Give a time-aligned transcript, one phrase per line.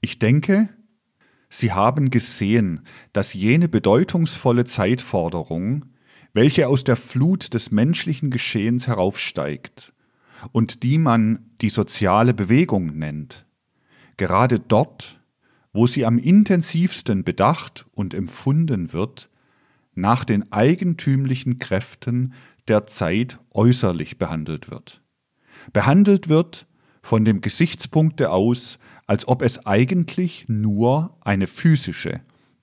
[0.00, 0.68] Ich denke,
[1.52, 5.86] Sie haben gesehen, dass jene bedeutungsvolle Zeitforderung,
[6.32, 9.92] welche aus der Flut des menschlichen Geschehens heraufsteigt
[10.52, 13.46] und die man die soziale Bewegung nennt,
[14.16, 15.20] gerade dort,
[15.72, 19.28] wo sie am intensivsten bedacht und empfunden wird,
[19.94, 22.32] nach den eigentümlichen Kräften
[22.68, 25.02] der Zeit äußerlich behandelt wird.
[25.72, 26.66] Behandelt wird
[27.02, 28.78] von dem Gesichtspunkte aus,
[29.10, 32.20] als ob es eigentlich nur eine physische,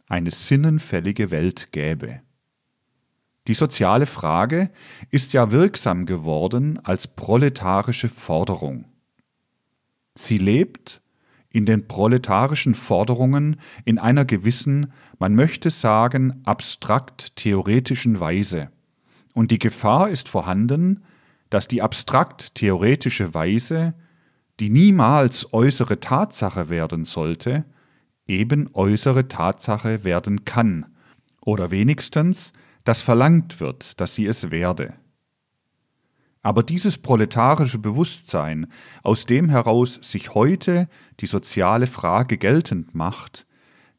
[0.08, 2.22] eine sinnenfällige Welt gäbe.
[3.48, 4.72] Die soziale Frage
[5.12, 8.86] ist ja wirksam geworden als proletarische Forderung.
[10.16, 11.02] Sie lebt
[11.50, 18.72] in den proletarischen Forderungen in einer gewissen, man möchte sagen, abstrakt theoretischen Weise.
[19.34, 21.04] Und die Gefahr ist vorhanden,
[21.50, 23.96] dass die abstrakt theoretische Weise
[24.60, 27.66] die niemals äußere Tatsache werden sollte,
[28.26, 30.86] eben äußere Tatsache werden kann,
[31.41, 34.96] oder wenigstens, dass verlangt wird, dass sie es werde.
[36.41, 38.68] Aber dieses proletarische Bewusstsein,
[39.04, 40.88] aus dem heraus sich heute
[41.20, 43.46] die soziale Frage geltend macht,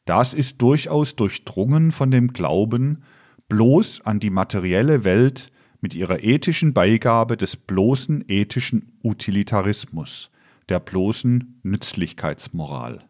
[0.06, 3.02] das ist durchaus durchdrungen von dem Glauben,
[3.48, 5.48] bloß an die materielle Welt
[5.82, 10.30] mit ihrer ethischen Beigabe des bloßen ethischen Utilitarismus,
[10.68, 13.08] der bloßen Nützlichkeitsmoral.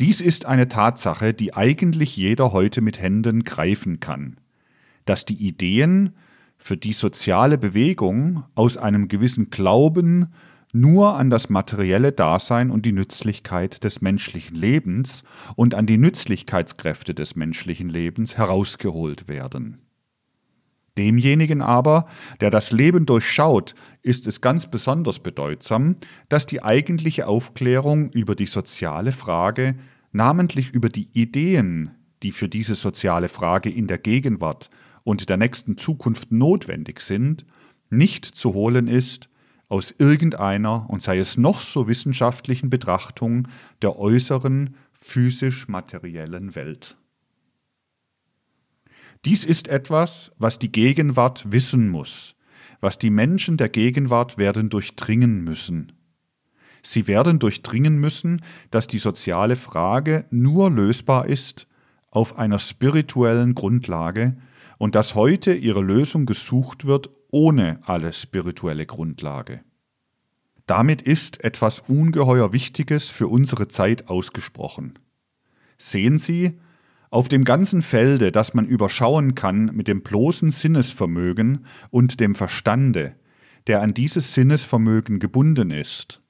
[0.00, 4.40] Dies ist eine Tatsache, die eigentlich jeder heute mit Händen greifen kann,
[5.04, 6.16] dass die Ideen
[6.56, 10.32] für die soziale Bewegung aus einem gewissen Glauben
[10.72, 15.22] nur an das materielle Dasein und die Nützlichkeit des menschlichen Lebens
[15.54, 19.82] und an die Nützlichkeitskräfte des menschlichen Lebens herausgeholt werden.
[20.98, 22.06] Demjenigen aber,
[22.40, 25.96] der das Leben durchschaut, ist es ganz besonders bedeutsam,
[26.28, 29.76] dass die eigentliche Aufklärung über die soziale Frage,
[30.12, 34.70] namentlich über die Ideen, die für diese soziale Frage in der Gegenwart
[35.02, 37.46] und der nächsten Zukunft notwendig sind,
[37.90, 39.28] nicht zu holen ist
[39.68, 43.48] aus irgendeiner, und sei es noch so wissenschaftlichen Betrachtung
[43.80, 46.98] der äußeren physisch-materiellen Welt.
[49.24, 52.34] Dies ist etwas, was die Gegenwart wissen muss,
[52.80, 55.92] was die Menschen der Gegenwart werden durchdringen müssen.
[56.82, 61.68] Sie werden durchdringen müssen, dass die soziale Frage nur lösbar ist
[62.10, 64.36] auf einer spirituellen Grundlage
[64.78, 69.60] und dass heute ihre Lösung gesucht wird ohne alle spirituelle Grundlage.
[70.66, 74.98] Damit ist etwas ungeheuer Wichtiges für unsere Zeit ausgesprochen.
[75.78, 76.58] Sehen Sie,
[77.12, 83.14] auf dem ganzen Felde, das man überschauen kann mit dem bloßen Sinnesvermögen und dem Verstande,
[83.66, 86.22] der an dieses Sinnesvermögen gebunden ist.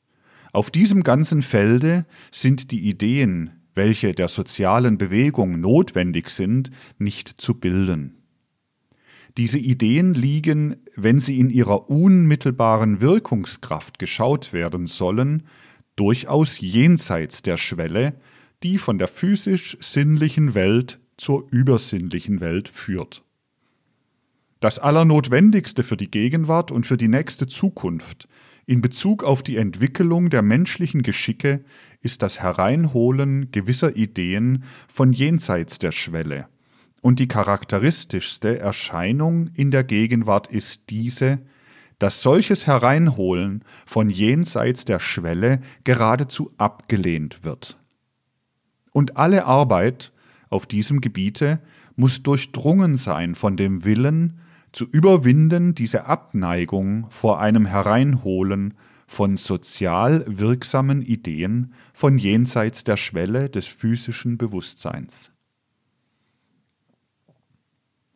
[0.52, 7.54] Auf diesem ganzen Felde sind die Ideen, welche der sozialen Bewegung notwendig sind, nicht zu
[7.54, 8.16] bilden.
[9.36, 15.44] Diese Ideen liegen, wenn sie in ihrer unmittelbaren Wirkungskraft geschaut werden sollen,
[15.94, 18.14] durchaus jenseits der Schwelle,
[18.62, 23.22] die von der physisch-sinnlichen Welt zur übersinnlichen Welt führt.
[24.60, 28.28] Das Allernotwendigste für die Gegenwart und für die nächste Zukunft
[28.64, 31.64] in Bezug auf die Entwicklung der menschlichen Geschicke
[32.00, 36.46] ist das Hereinholen gewisser Ideen von jenseits der Schwelle.
[37.00, 41.40] Und die charakteristischste Erscheinung in der Gegenwart ist diese,
[41.98, 47.81] dass solches Hereinholen von jenseits der Schwelle geradezu abgelehnt wird.
[48.92, 50.12] Und alle Arbeit
[50.50, 51.60] auf diesem Gebiete
[51.96, 54.38] muss durchdrungen sein von dem Willen,
[54.72, 58.74] zu überwinden diese Abneigung vor einem Hereinholen
[59.06, 65.32] von sozial wirksamen Ideen von jenseits der Schwelle des physischen Bewusstseins.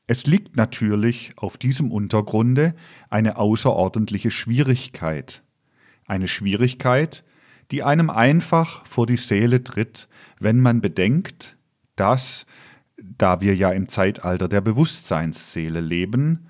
[0.06, 2.74] Es liegt natürlich auf diesem Untergrunde
[3.10, 5.42] eine außerordentliche Schwierigkeit,
[6.06, 7.24] eine Schwierigkeit,
[7.70, 10.08] die einem einfach vor die Seele tritt,
[10.38, 11.56] wenn man bedenkt,
[11.96, 12.46] dass,
[12.96, 16.48] da wir ja im Zeitalter der Bewusstseinsseele leben,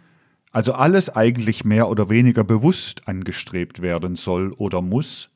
[0.53, 5.31] also alles eigentlich mehr oder weniger bewusst angestrebt werden soll oder muss,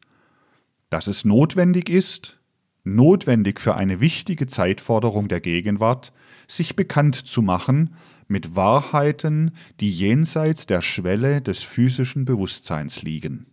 [0.89, 2.41] dass es notwendig ist,
[2.85, 6.13] notwendig für eine wichtige Zeitforderung der Gegenwart,
[6.49, 7.95] sich bekannt zu machen
[8.29, 13.50] mit Wahrheiten, die jenseits der Schwelle des physischen Bewusstseins liegen.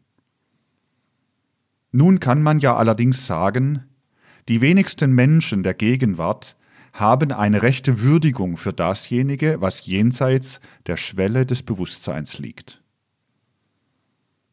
[1.92, 3.84] Nun kann man ja allerdings sagen,
[4.50, 6.56] die wenigsten Menschen der Gegenwart
[6.94, 12.82] haben eine rechte Würdigung für dasjenige, was jenseits der Schwelle des Bewusstseins liegt.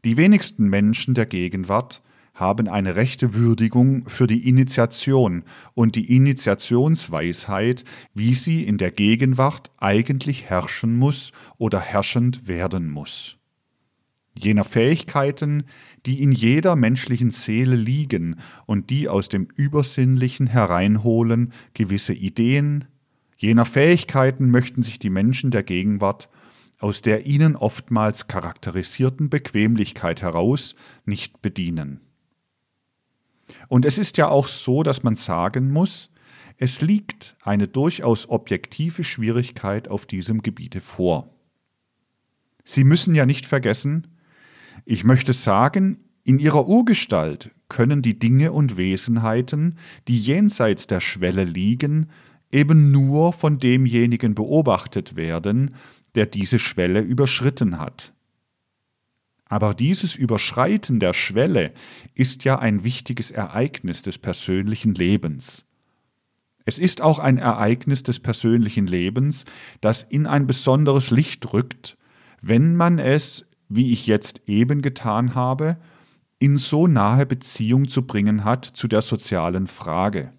[0.04, 2.02] Die wenigsten Menschen der Gegenwart
[2.34, 5.44] haben eine rechte Würdigung für die Initiation
[5.74, 13.38] und die Initiationsweisheit, wie sie in der Gegenwart eigentlich herrschen muss oder herrschend werden muss.
[14.36, 15.64] Jener Fähigkeiten,
[16.06, 18.36] die in jeder menschlichen Seele liegen
[18.66, 22.86] und die aus dem Übersinnlichen hereinholen gewisse Ideen,
[23.36, 26.28] jener Fähigkeiten möchten sich die Menschen der Gegenwart
[26.80, 30.74] aus der ihnen oftmals charakterisierten Bequemlichkeit heraus
[31.06, 32.00] nicht bedienen.
[33.68, 36.10] Und es ist ja auch so, dass man sagen muss,
[36.56, 41.30] es liegt eine durchaus objektive Schwierigkeit auf diesem Gebiete vor.
[42.64, 44.06] Sie müssen ja nicht vergessen,
[44.84, 49.78] ich möchte sagen, in ihrer Urgestalt können die Dinge und Wesenheiten,
[50.08, 52.10] die jenseits der Schwelle liegen,
[52.52, 55.74] eben nur von demjenigen beobachtet werden,
[56.14, 58.12] der diese Schwelle überschritten hat.
[59.46, 61.72] Aber dieses Überschreiten der Schwelle
[62.14, 65.64] ist ja ein wichtiges Ereignis des persönlichen Lebens.
[66.64, 69.44] Es ist auch ein Ereignis des persönlichen Lebens,
[69.80, 71.98] das in ein besonderes Licht rückt,
[72.40, 75.76] wenn man es, wie ich jetzt eben getan habe,
[76.38, 80.32] in so nahe Beziehung zu bringen hat zu der sozialen Frage.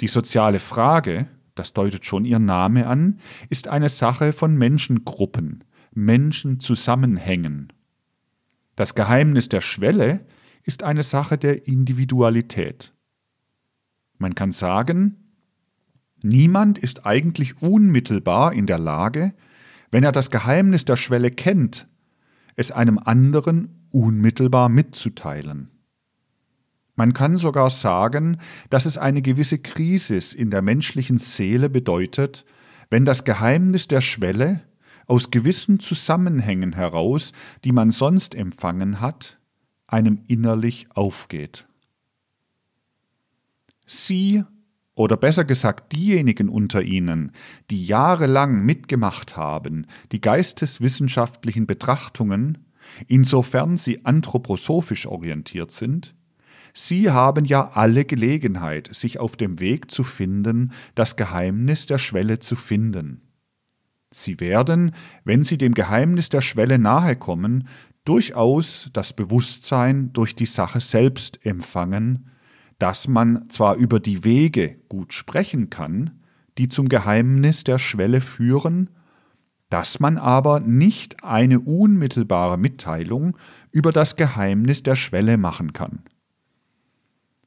[0.00, 3.18] Die soziale Frage, das deutet schon ihr Name an,
[3.48, 7.72] ist eine Sache von Menschengruppen, Menschenzusammenhängen.
[8.76, 10.24] Das Geheimnis der Schwelle
[10.62, 12.92] ist eine Sache der Individualität.
[14.18, 15.16] Man kann sagen,
[16.22, 19.34] niemand ist eigentlich unmittelbar in der Lage,
[19.90, 21.86] wenn er das Geheimnis der Schwelle kennt,
[22.56, 25.70] es einem anderen unmittelbar mitzuteilen.
[26.96, 28.38] Man kann sogar sagen,
[28.70, 32.44] dass es eine gewisse Krisis in der menschlichen Seele bedeutet,
[32.90, 34.62] wenn das Geheimnis der Schwelle
[35.06, 37.32] aus gewissen Zusammenhängen heraus,
[37.64, 39.38] die man sonst empfangen hat,
[39.86, 41.66] einem innerlich aufgeht.
[43.86, 44.44] Sie,
[44.98, 47.30] oder besser gesagt diejenigen unter Ihnen,
[47.70, 52.66] die jahrelang mitgemacht haben, die geisteswissenschaftlichen Betrachtungen,
[53.06, 56.14] insofern sie anthroposophisch orientiert sind,
[56.74, 62.38] Sie haben ja alle Gelegenheit, sich auf dem Weg zu finden, das Geheimnis der Schwelle
[62.38, 63.22] zu finden.
[64.12, 64.92] Sie werden,
[65.24, 67.66] wenn Sie dem Geheimnis der Schwelle nahe kommen,
[68.04, 72.30] durchaus das Bewusstsein durch die Sache selbst empfangen,
[72.78, 76.22] dass man zwar über die Wege gut sprechen kann,
[76.58, 78.90] die zum Geheimnis der Schwelle führen,
[79.70, 83.36] dass man aber nicht eine unmittelbare Mitteilung
[83.70, 86.04] über das Geheimnis der Schwelle machen kann.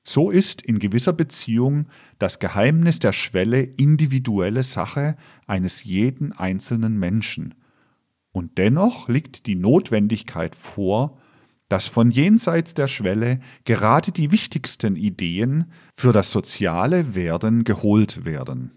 [0.04, 1.88] So ist in gewisser Beziehung
[2.18, 7.56] das Geheimnis der Schwelle individuelle Sache eines jeden einzelnen Menschen.
[8.31, 11.18] Und dennoch liegt die Notwendigkeit vor,
[11.71, 18.71] dass von jenseits der Schwelle gerade die wichtigsten Ideen für das soziale Werden geholt werden.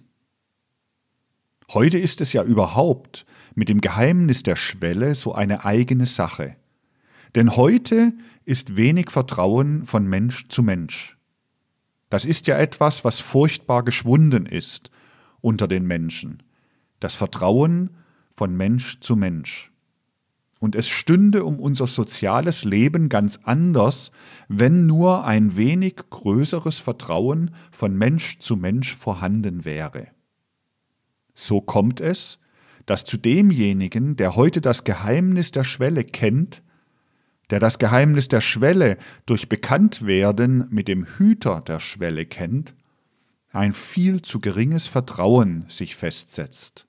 [1.70, 3.26] Heute ist es ja überhaupt
[3.56, 6.54] mit dem Geheimnis der Schwelle so eine eigene Sache.
[7.34, 8.12] Denn heute
[8.44, 11.18] ist wenig Vertrauen von Mensch zu Mensch.
[12.10, 14.92] Das ist ja etwas, was furchtbar geschwunden ist
[15.40, 16.44] unter den Menschen.
[17.00, 17.90] Das Vertrauen
[18.36, 19.73] von Mensch zu Mensch.
[20.64, 24.10] Und es stünde um unser soziales Leben ganz anders,
[24.48, 30.06] wenn nur ein wenig größeres Vertrauen von Mensch zu Mensch vorhanden wäre.
[31.34, 32.38] So kommt es,
[32.86, 36.62] dass zu demjenigen, der heute das Geheimnis der Schwelle kennt,
[37.50, 42.74] der das Geheimnis der Schwelle durch Bekanntwerden mit dem Hüter der Schwelle kennt,
[43.52, 46.86] ein viel zu geringes Vertrauen sich festsetzt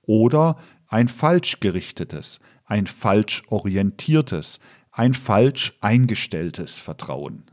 [0.00, 0.56] oder
[0.88, 4.60] ein falsch gerichtetes, ein falsch orientiertes,
[4.92, 7.50] ein falsch eingestelltes Vertrauen.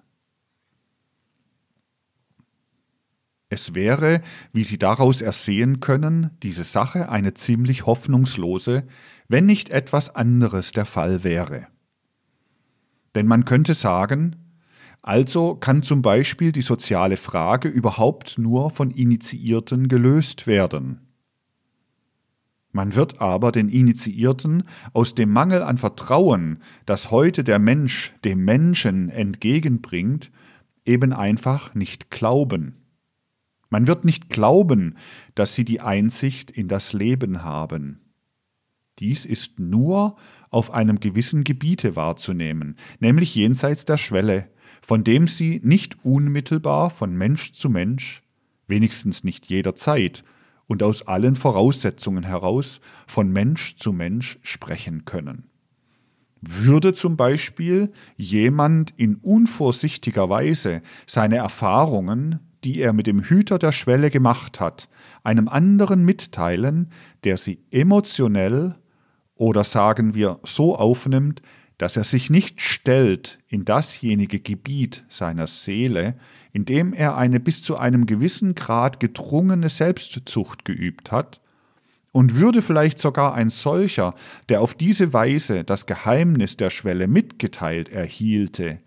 [3.50, 4.22] Es wäre,
[4.54, 8.86] wie Sie daraus ersehen können, diese Sache eine ziemlich hoffnungslose,
[9.28, 11.68] wenn nicht etwas anderes der Fall wäre.
[13.16, 14.36] Denn man könnte sagen,
[15.02, 21.07] also kann zum Beispiel die soziale Frage überhaupt nur von Initiierten gelöst werden.
[22.78, 24.62] Man wird aber den Initiierten
[24.94, 30.30] aus dem Mangel an Vertrauen, das heute der Mensch dem Menschen entgegenbringt,
[30.86, 32.76] eben einfach nicht glauben.
[33.72, 34.96] Man wird nicht glauben,
[35.34, 38.00] dass sie die Einsicht in das Leben haben.
[39.00, 40.16] Dies ist nur
[40.52, 44.52] auf einem gewissen Gebiete wahrzunehmen, nämlich jenseits der Schwelle,
[44.84, 48.22] von dem sie nicht unmittelbar von Mensch zu Mensch,
[48.68, 50.24] wenigstens nicht jederzeit
[50.68, 55.50] und aus allen Voraussetzungen heraus von Mensch zu Mensch sprechen können.
[56.42, 63.72] Würde zum Beispiel jemand in unvorsichtiger Weise seine Erfahrungen, die er mit dem Hüter der
[63.72, 64.88] Schwelle gemacht hat,
[65.24, 66.92] einem anderen mitteilen,
[67.24, 68.76] der sie emotionell
[69.36, 71.42] oder sagen wir so aufnimmt,
[71.78, 76.16] dass er sich nicht stellt in dasjenige Gebiet seiner Seele,
[76.54, 81.42] in dem er eine bis zu einem gewissen Grad gedrungene Selbstzucht geübt hat,
[82.12, 84.16] und würde vielleicht sogar ein solcher,
[84.50, 88.80] der auf diese Weise das Geheimnis der Schwelle mitgeteilt erhielte,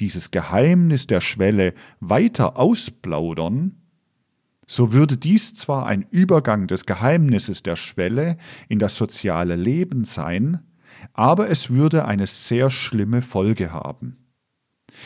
[0.00, 3.76] dieses Geheimnis der Schwelle weiter ausplaudern,
[4.66, 8.36] so würde dies zwar ein Übergang des Geheimnisses der Schwelle
[8.68, 10.60] in das soziale Leben sein,
[11.12, 14.16] aber es würde eine sehr schlimme Folge haben.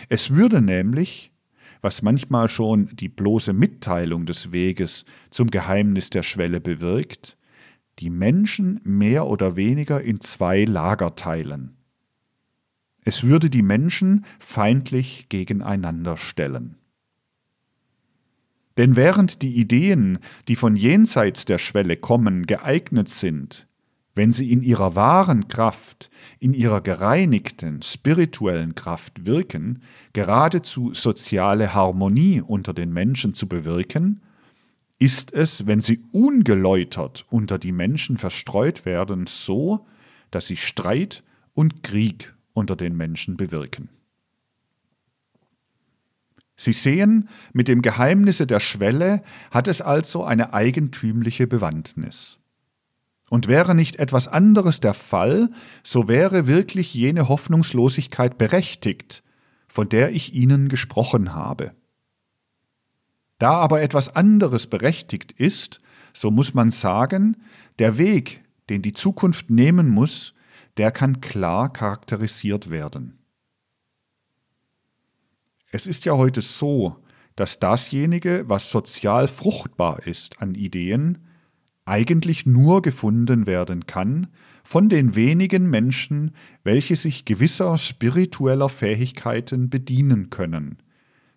[0.09, 1.33] Es würde nämlich,
[1.81, 7.37] was manchmal schon die bloße Mitteilung des Weges zum Geheimnis der Schwelle bewirkt,
[7.99, 11.77] die Menschen mehr oder weniger in zwei Lager teilen.
[13.05, 16.77] Es würde die Menschen feindlich gegeneinander stellen.
[18.77, 23.68] Denn während die Ideen, die von jenseits der Schwelle kommen, geeignet sind,
[24.19, 26.11] wenn sie in ihrer wahren Kraft,
[26.41, 29.81] in ihrer gereinigten, spirituellen Kraft wirken,
[30.13, 34.21] geradezu soziale Harmonie unter den Menschen zu bewirken,
[34.99, 39.87] ist es, wenn sie ungeläutert unter die Menschen verstreut werden, so,
[40.33, 41.23] dass sie Streit
[41.55, 43.89] und Krieg unter den Menschen bewirken.
[46.57, 49.23] Sie sehen, mit dem Geheimnisse der Schwelle
[49.53, 52.38] hat es also eine eigentümliche Bewandtnis.
[53.31, 55.51] Und wäre nicht etwas anderes der Fall,
[55.83, 59.23] so wäre wirklich jene Hoffnungslosigkeit berechtigt,
[59.67, 61.73] von der ich Ihnen gesprochen habe.
[63.39, 65.81] Da aber etwas anderes berechtigt ist,
[66.13, 67.37] so muss man sagen,
[67.79, 70.35] der Weg, den die Zukunft nehmen muss,
[70.77, 73.19] der kann klar charakterisiert werden.
[75.71, 76.97] Es ist ja heute so,
[77.37, 81.28] dass dasjenige, was sozial fruchtbar ist an Ideen,
[81.89, 84.29] eigentlich nur gefunden werden kann
[84.63, 90.79] von den wenigen Menschen, welche sich gewisser spiritueller Fähigkeiten bedienen können,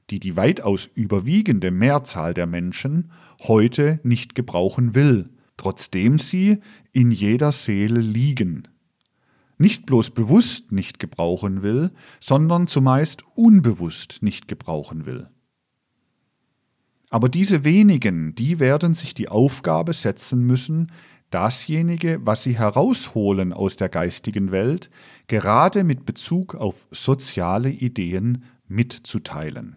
[0.10, 6.60] die die weitaus überwiegende Mehrzahl der Menschen heute nicht gebrauchen will, trotzdem sie
[6.92, 8.68] in jeder Seele liegen,
[9.58, 15.31] nicht bloß bewusst nicht gebrauchen will, sondern zumeist unbewusst nicht gebrauchen will.
[17.12, 20.94] Aber diese wenigen, die werden sich die Aufgabe setzen müssen,
[21.30, 24.90] dasjenige, was sie herausholen aus der geistigen Welt,
[25.28, 29.76] gerade mit Bezug auf soziale Ideen mitzuteilen.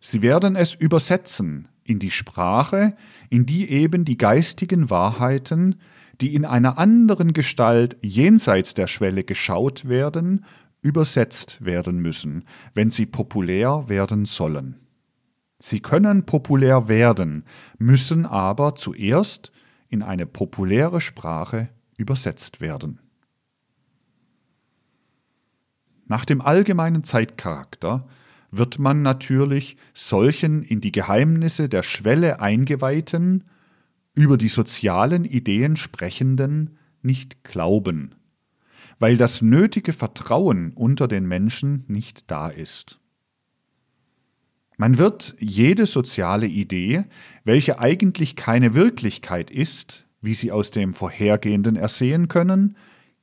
[0.00, 2.96] Sie werden es übersetzen in die Sprache,
[3.28, 5.80] in die eben die geistigen Wahrheiten,
[6.20, 10.44] die in einer anderen Gestalt jenseits der Schwelle geschaut werden,
[10.80, 14.85] übersetzt werden müssen, wenn sie populär werden sollen.
[15.58, 17.44] Sie können populär werden,
[17.78, 19.52] müssen aber zuerst
[19.88, 23.00] in eine populäre Sprache übersetzt werden.
[26.06, 28.06] Nach dem allgemeinen Zeitcharakter
[28.50, 33.44] wird man natürlich solchen in die Geheimnisse der Schwelle eingeweihten
[34.14, 38.14] über die sozialen Ideen sprechenden nicht glauben,
[38.98, 43.00] weil das nötige Vertrauen unter den Menschen nicht da ist.
[44.76, 47.04] Man wird jede soziale Idee,
[47.44, 52.76] welche eigentlich keine Wirklichkeit ist, wie Sie aus dem Vorhergehenden ersehen können,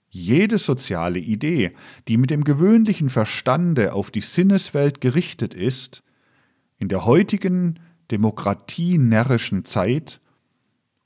[0.10, 1.72] jede soziale Idee,
[2.07, 6.03] die mit dem gewöhnlichen Verstande auf die Sinneswelt gerichtet ist,
[6.77, 7.79] in der heutigen
[8.12, 10.19] demokratienärrischen Zeit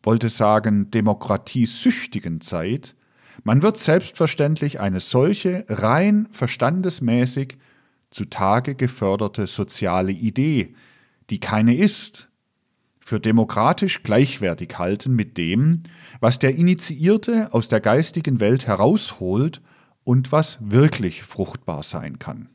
[0.04, 2.96] wollte sagen demokratiesüchtigen Zeit,
[3.44, 7.58] man wird selbstverständlich eine solche rein verstandesmäßig
[8.10, 10.74] zutage geförderte soziale Idee,
[11.30, 12.30] die keine ist,
[13.00, 15.84] für demokratisch gleichwertig halten mit dem,
[16.20, 19.62] was der Initiierte aus der geistigen Welt herausholt
[20.04, 22.50] und was wirklich fruchtbar sein kann.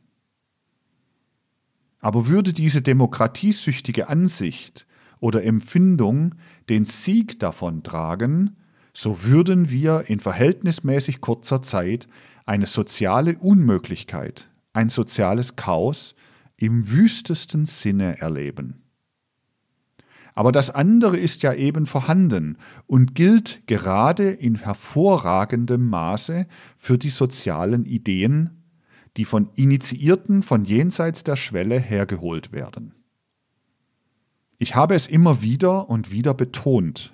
[1.99, 4.85] Aber würde diese demokratiesüchtige Ansicht
[5.19, 6.35] oder Empfindung
[6.69, 8.57] den Sieg davon tragen,
[8.93, 12.07] so würden wir in verhältnismäßig kurzer Zeit
[12.45, 16.15] eine soziale Unmöglichkeit, ein soziales Chaos
[16.57, 18.83] im wüstesten Sinne erleben.
[20.35, 27.09] Aber das andere ist ja eben vorhanden und gilt gerade in hervorragendem Maße für die
[27.09, 28.63] sozialen Ideen,
[29.15, 32.95] die von Initiierten von jenseits der Schwelle hergeholt werden.
[34.57, 37.13] Ich habe es immer wieder und wieder betont.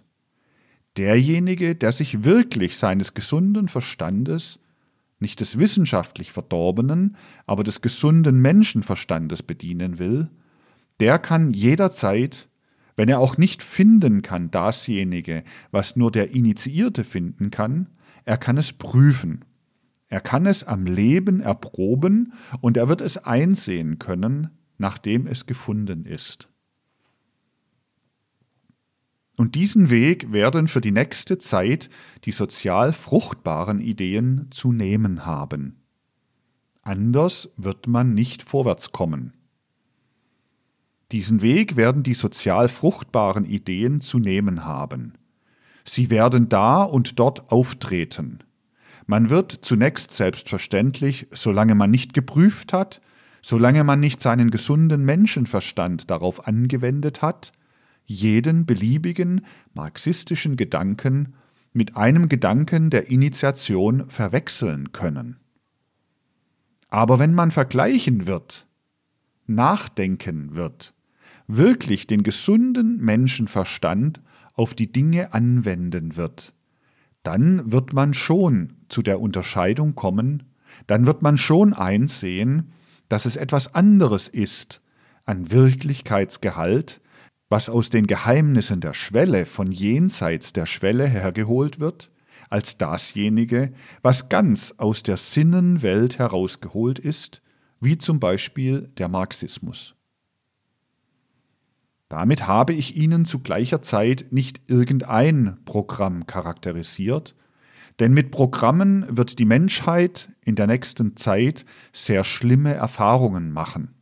[0.98, 4.60] Derjenige, der sich wirklich seines gesunden Verstandes
[5.20, 10.30] nicht des wissenschaftlich verdorbenen, aber des gesunden Menschenverstandes bedienen will,
[11.00, 12.50] der kann jederzeit,
[12.96, 17.88] wenn er auch nicht finden kann, dasjenige, was nur der Initiierte finden kann,
[18.26, 19.46] er kann es prüfen.
[20.10, 26.06] Er kann es am Leben erproben und er wird es einsehen können, nachdem es gefunden
[26.06, 26.49] ist.
[29.40, 31.90] Und diesen Weg werden für die nächste Zeit
[32.26, 35.78] die sozial fruchtbaren Ideen zu nehmen haben.
[36.84, 39.32] Anders wird man nicht vorwärts kommen.
[41.14, 45.14] Diesen Weg werden die sozial fruchtbaren Ideen zu nehmen haben.
[45.86, 48.40] Sie werden da und dort auftreten.
[49.08, 53.00] Man wird zunächst selbstverständlich, solange man nicht geprüft hat,
[53.42, 57.54] solange man nicht seinen gesunden Menschenverstand darauf angewendet hat,
[58.10, 61.36] jeden beliebigen marxistischen Gedanken
[61.74, 65.38] mit einem Gedanken der Initiation verwechseln können.
[66.90, 68.66] Aber wenn man vergleichen wird,
[69.46, 70.96] nachdenken wird,
[71.46, 74.22] wirklich den gesunden Menschenverstand
[74.54, 76.54] auf die Dinge anwenden wird,
[77.22, 80.44] dann wird man schon zu der Unterscheidung kommen,
[80.88, 82.72] dann wird man schon einsehen,
[83.08, 84.82] dass es etwas anderes ist
[85.26, 87.02] an Wirklichkeitsgehalt,
[87.50, 92.12] was aus den Geheimnissen der Schwelle von jenseits der Schwelle hergeholt wird,
[92.50, 97.42] als dasjenige, was ganz aus der Sinnenwelt herausgeholt ist,
[97.80, 99.96] wie zum Beispiel der Marxismus.
[102.08, 107.36] Damit habe ich Ihnen zu gleicher Zeit nicht irgendein Programm charakterisiert,
[108.00, 113.99] denn mit Programmen wird die Menschheit in der nächsten Zeit sehr schlimme Erfahrungen machen.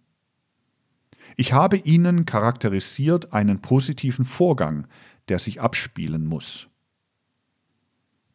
[1.37, 4.87] Ich habe Ihnen charakterisiert einen positiven Vorgang,
[5.29, 6.67] der sich abspielen muss.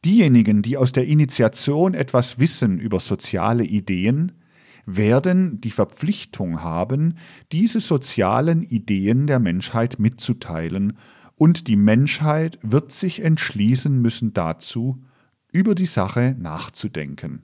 [0.04, 4.32] Diejenigen, die aus der Initiation etwas wissen über soziale Ideen,
[4.87, 7.14] werden die Verpflichtung haben,
[7.50, 10.97] diese sozialen Ideen der Menschheit mitzuteilen,
[11.36, 15.02] und die Menschheit wird sich entschließen müssen dazu,
[15.50, 17.43] über die Sache nachzudenken.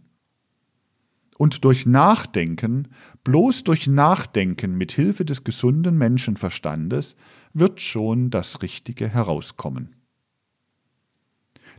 [1.37, 2.88] Und durch Nachdenken,
[3.29, 7.14] bloß durch Nachdenken mit Hilfe des gesunden Menschenverstandes,
[7.53, 9.97] wird schon das Richtige herauskommen.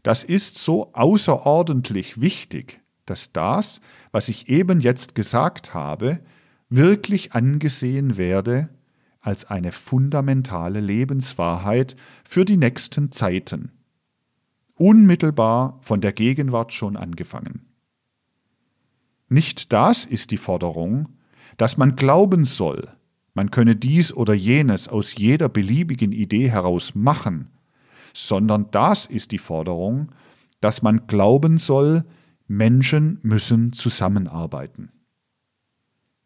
[0.03, 3.81] Das ist so außerordentlich wichtig, dass das,
[4.11, 6.19] was ich eben jetzt gesagt habe,
[6.69, 8.69] wirklich angesehen werde
[9.19, 13.71] als eine fundamentale Lebenswahrheit für die nächsten Zeiten,
[14.75, 17.65] unmittelbar von der Gegenwart schon angefangen.
[19.29, 21.09] Nicht das ist die Forderung,
[21.59, 22.87] dass man glauben soll,
[23.33, 27.49] man könne dies oder jenes aus jeder beliebigen Idee heraus machen,
[28.13, 30.09] sondern das ist die Forderung,
[30.61, 32.05] dass man glauben soll,
[32.47, 34.93] Menschen müssen zusammenarbeiten.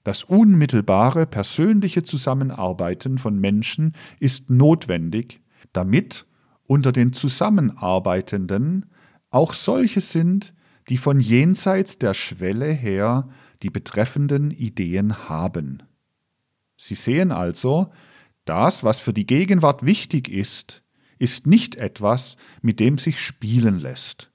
[0.04, 5.42] Das unmittelbare persönliche Zusammenarbeiten von Menschen ist notwendig,
[5.72, 6.28] damit
[6.68, 8.86] unter den Zusammenarbeitenden
[9.32, 10.54] auch solche sind,
[10.90, 13.28] die von jenseits der Schwelle her
[13.64, 15.84] die betreffenden Ideen haben.
[16.78, 17.92] Sie sehen also,
[18.46, 20.84] das, was für die Gegenwart wichtig ist,
[21.18, 24.30] ist nicht etwas, mit dem sich spielen lässt.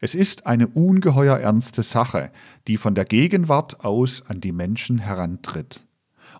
[0.00, 2.32] Es ist eine ungeheuer ernste Sache,
[2.66, 5.86] die von der Gegenwart aus an die Menschen herantritt.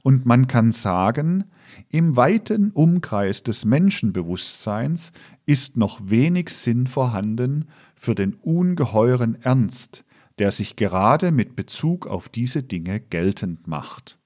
[0.03, 1.45] Und man kann sagen,
[1.89, 5.13] im weiten Umkreis des Menschenbewusstseins
[5.47, 10.05] ist noch wenig Sinn vorhanden für den ungeheuren Ernst,
[10.39, 14.19] der sich gerade mit Bezug auf diese Dinge geltend macht.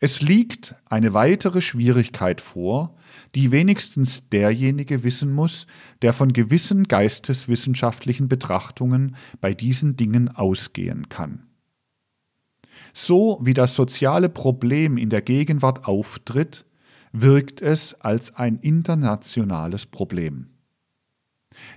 [0.00, 2.94] Es liegt eine weitere Schwierigkeit vor,
[3.34, 5.66] die wenigstens derjenige wissen muss,
[6.02, 11.46] der von gewissen geisteswissenschaftlichen Betrachtungen bei diesen Dingen ausgehen kann.
[12.92, 16.66] So wie das soziale Problem in der Gegenwart auftritt,
[17.12, 20.50] wirkt es als ein internationales Problem.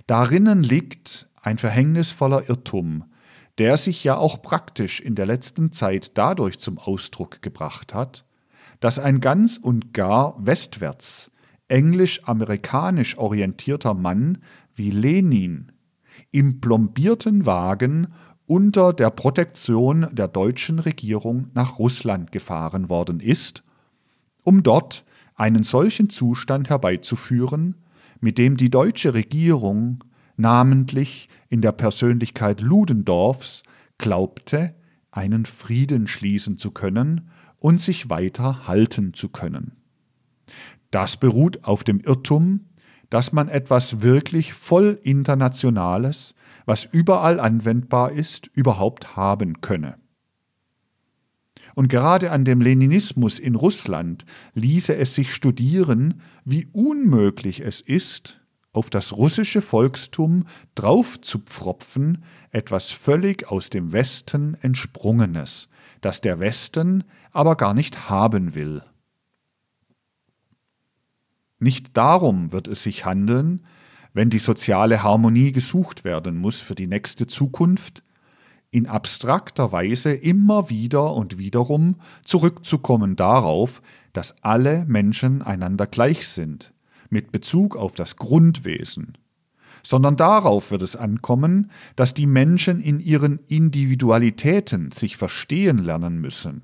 [0.06, 3.04] Darinnen liegt ein verhängnisvoller Irrtum,
[3.56, 8.26] der sich ja auch praktisch in der letzten Zeit dadurch zum Ausdruck gebracht hat,
[8.80, 11.30] dass ein ganz und gar westwärts,
[11.68, 14.38] englisch-amerikanisch orientierter Mann
[14.74, 15.72] wie Lenin
[16.32, 18.08] im plombierten Wagen
[18.44, 23.62] unter der Protektion der deutschen Regierung nach Russland gefahren worden ist,
[24.42, 25.02] um dort
[25.34, 27.76] einen solchen Zustand herbeizuführen,
[28.20, 30.04] mit dem die deutsche Regierung,
[30.38, 33.62] namentlich in der Persönlichkeit Ludendorffs,
[33.98, 34.74] glaubte,
[35.10, 39.72] einen Frieden schließen zu können und sich weiter halten zu können.
[40.90, 42.66] Das beruht auf dem Irrtum,
[43.10, 46.34] dass man etwas wirklich voll Internationales,
[46.66, 49.96] was überall anwendbar ist, überhaupt haben könne.
[51.74, 54.24] Und gerade an dem Leninismus in Russland
[54.54, 58.37] ließe es sich studieren, wie unmöglich es ist,
[58.78, 65.68] auf das russische Volkstum draufzupfropfen, etwas völlig aus dem Westen entsprungenes,
[66.00, 68.82] das der Westen aber gar nicht haben will.
[71.58, 73.66] Nicht darum wird es sich handeln,
[74.12, 78.04] wenn die soziale Harmonie gesucht werden muss für die nächste Zukunft,
[78.70, 86.72] in abstrakter Weise immer wieder und wiederum zurückzukommen darauf, dass alle Menschen einander gleich sind,
[87.10, 89.18] mit Bezug auf das Grundwesen,
[89.82, 96.62] sondern darauf wird es ankommen, dass die Menschen in ihren Individualitäten sich verstehen lernen müssen,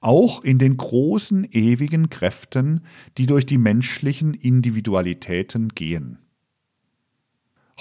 [0.00, 2.82] auch in den großen ewigen Kräften,
[3.18, 6.18] die durch die menschlichen Individualitäten gehen.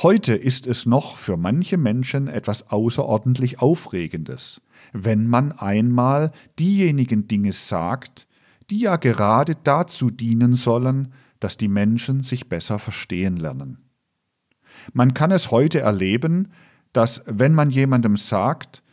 [0.01, 4.61] Heute ist es noch für manche Menschen etwas außerordentlich Aufregendes,
[4.93, 8.25] wenn man einmal diejenigen Dinge sagt,
[8.69, 13.89] die ja gerade dazu dienen sollen, dass die Menschen sich besser verstehen lernen.
[14.93, 16.52] Man kann es heute erleben,
[16.93, 18.84] dass wenn man jemandem sagt,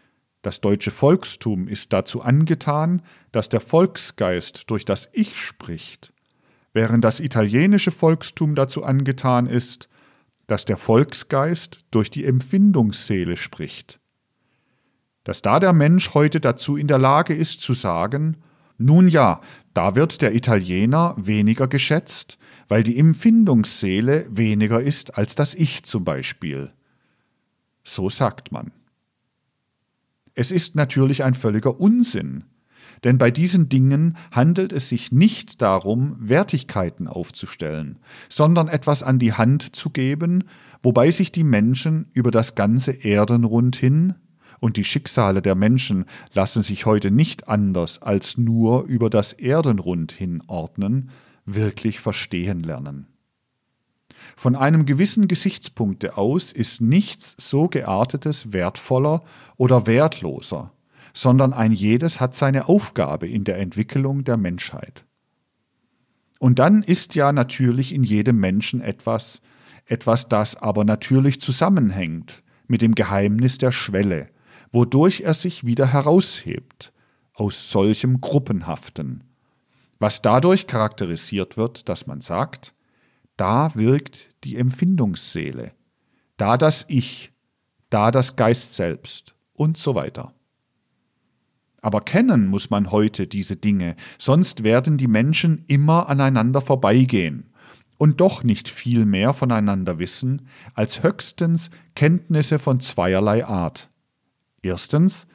[0.43, 6.13] das deutsche Volkstum ist dazu angetan, dass der Volksgeist durch das Ich spricht,
[6.73, 9.89] während das italienische Volkstum dazu angetan ist,
[10.47, 13.99] dass der Volksgeist durch die Empfindungsseele spricht.
[15.25, 18.37] Dass da der Mensch heute dazu in der Lage ist zu sagen,
[18.79, 19.41] nun ja,
[19.75, 26.05] da wird der Italiener weniger geschätzt, weil die Empfindungsseele weniger ist als das Ich zum
[26.05, 26.73] Beispiel.
[27.85, 28.73] So sagt man.
[30.35, 32.45] Es ist natürlich ein völliger Unsinn,
[33.05, 39.33] denn bei diesen Dingen handelt es sich nicht darum, Wertigkeiten aufzustellen, sondern etwas an die
[39.33, 40.45] Hand zu geben,
[40.83, 44.15] wobei sich die Menschen über das ganze Erdenrund hin,
[44.61, 50.12] und die Schicksale der Menschen lassen sich heute nicht anders als nur über das Erdenrund
[50.12, 51.11] hin ordnen,
[51.45, 53.07] wirklich verstehen lernen.
[54.37, 59.23] Von einem gewissen Gesichtspunkte aus ist nichts so geartetes wertvoller
[59.57, 60.73] oder wertloser,
[61.14, 65.05] sondern ein jedes hat seine Aufgabe in der Entwicklung der Menschheit.
[66.38, 69.40] Und dann ist ja natürlich in jedem Menschen etwas,
[69.87, 74.29] etwas, das aber natürlich zusammenhängt mit dem Geheimnis der Schwelle,
[74.77, 76.93] wodurch er sich wieder heraushebt
[77.33, 79.25] aus solchem Gruppenhaften,
[79.99, 82.75] was dadurch charakterisiert wird, dass man sagt,
[83.39, 85.73] da wirkt die Empfindungsseele,
[86.37, 87.33] da das Ich,
[87.89, 90.35] da das Geist selbst und so weiter.
[91.81, 97.51] Aber kennen muss man heute diese Dinge, sonst werden die Menschen immer aneinander vorbeigehen
[97.97, 103.89] und doch nicht viel mehr voneinander wissen als höchstens Kenntnisse von zweierlei Art.
[104.66, 105.29] Erstens,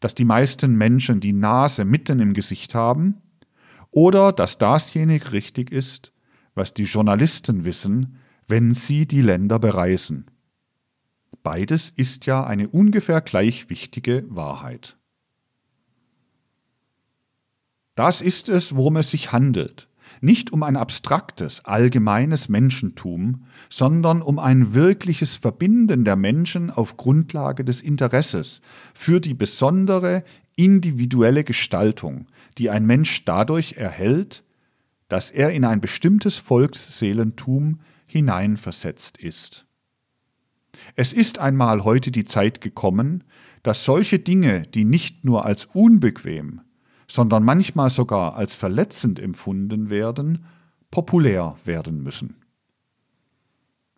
[0.00, 3.22] dass die meisten Menschen die Nase mitten im Gesicht haben
[3.92, 6.12] oder dass dasjenige richtig ist,
[6.56, 8.18] was die Journalisten wissen,
[8.48, 10.26] wenn sie die Länder bereisen.
[11.44, 14.96] Beides ist ja eine ungefähr gleich wichtige Wahrheit.
[17.94, 19.88] Das ist es, worum es sich handelt,
[20.22, 27.64] nicht um ein abstraktes, allgemeines Menschentum, sondern um ein wirkliches Verbinden der Menschen auf Grundlage
[27.64, 28.60] des Interesses
[28.94, 30.22] für die besondere
[30.54, 34.44] individuelle Gestaltung, die ein Mensch dadurch erhält,
[35.08, 39.66] dass er in ein bestimmtes Volksseelentum hineinversetzt ist.
[40.94, 43.24] Es ist einmal heute die Zeit gekommen,
[43.62, 46.60] dass solche Dinge, die nicht nur als unbequem,
[47.12, 50.46] sondern manchmal sogar als verletzend empfunden werden,
[50.90, 52.36] populär werden müssen.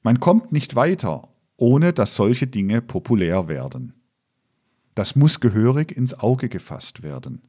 [0.02, 3.92] Man kommt nicht weiter, ohne dass solche Dinge populär werden.
[4.96, 7.42] Das muss gehörig ins Auge gefasst werden.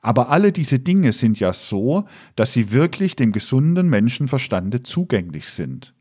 [0.00, 5.92] Aber alle diese Dinge sind ja so, dass sie wirklich dem gesunden Menschenverstande zugänglich sind.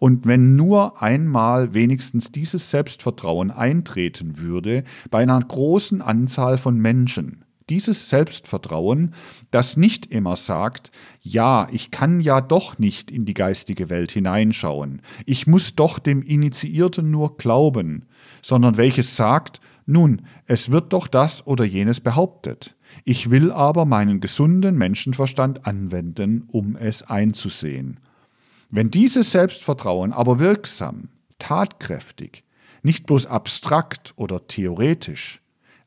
[0.00, 7.41] Und wenn nur einmal wenigstens dieses Selbstvertrauen eintreten würde bei einer großen Anzahl von Menschen,
[7.68, 9.14] dieses Selbstvertrauen,
[9.50, 15.02] das nicht immer sagt, ja, ich kann ja doch nicht in die geistige Welt hineinschauen,
[15.26, 18.06] ich muss doch dem Initiierten nur glauben,
[18.42, 22.76] sondern welches sagt, nun, es wird doch das oder jenes behauptet.
[23.04, 27.98] Ich will aber meinen gesunden Menschenverstand anwenden, um es einzusehen.
[28.70, 32.44] Wenn dieses Selbstvertrauen aber wirksam, tatkräftig,
[32.82, 35.41] nicht bloß abstrakt oder theoretisch,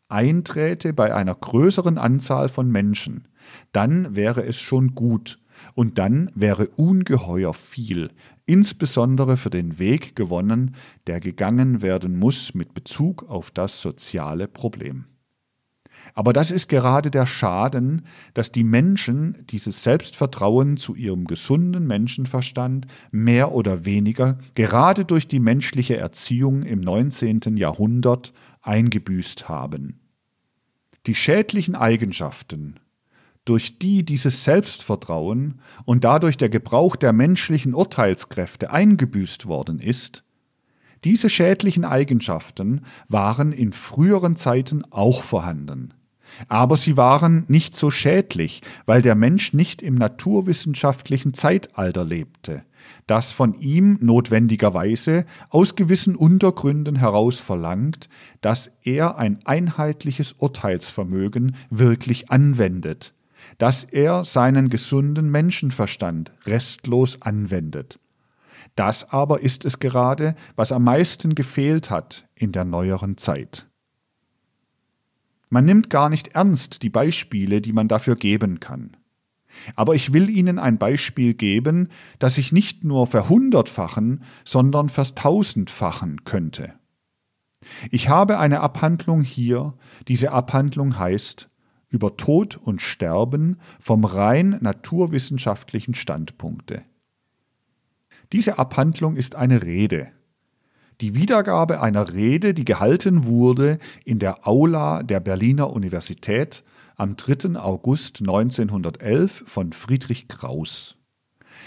[0.07, 3.27] einträte bei einer größeren Anzahl von Menschen,
[3.71, 5.39] dann wäre es schon gut,
[5.73, 8.11] Und dann wäre ungeheuer viel,
[8.45, 10.75] insbesondere für den Weg gewonnen,
[11.07, 15.05] der gegangen werden muss mit Bezug auf das soziale Problem.
[16.13, 22.85] Aber das ist gerade der Schaden, dass die Menschen dieses Selbstvertrauen zu ihrem gesunden Menschenverstand
[23.11, 27.57] mehr oder weniger gerade durch die menschliche Erziehung im 19.
[27.57, 28.33] Jahrhundert
[28.65, 29.99] eingebüßt haben.
[31.07, 32.79] Die schädlichen Eigenschaften,
[33.45, 40.23] durch die dieses Selbstvertrauen und dadurch der Gebrauch der menschlichen Urteilskräfte eingebüßt worden ist,
[41.03, 45.93] diese schädlichen Eigenschaften waren in früheren Zeiten auch vorhanden.
[46.47, 52.63] Aber sie waren nicht so schädlich, weil der Mensch nicht im naturwissenschaftlichen Zeitalter lebte,
[53.07, 58.09] das von ihm notwendigerweise aus gewissen Untergründen heraus verlangt,
[58.41, 63.13] dass er ein einheitliches Urteilsvermögen wirklich anwendet,
[63.57, 67.99] dass er seinen gesunden Menschenverstand restlos anwendet.
[68.75, 73.67] Das aber ist es gerade, was am meisten gefehlt hat in der neueren Zeit.
[75.55, 78.97] Man nimmt gar nicht ernst die Beispiele, die man dafür geben kann.
[79.77, 81.87] Aber ich will Ihnen ein Beispiel geben,
[82.19, 86.73] das ich nicht nur verhundertfachen, sondern vertausendfachen könnte.
[87.89, 89.75] Ich habe eine Abhandlung hier,
[90.09, 91.49] diese Abhandlung heißt
[91.87, 96.83] über Tod und Sterben vom rein naturwissenschaftlichen Standpunkte.
[98.33, 100.11] Diese Abhandlung ist eine Rede.
[101.01, 106.63] Die Wiedergabe einer Rede, die gehalten wurde in der Aula der Berliner Universität
[106.95, 107.59] am 3.
[107.59, 110.95] August 1911 von Friedrich Kraus.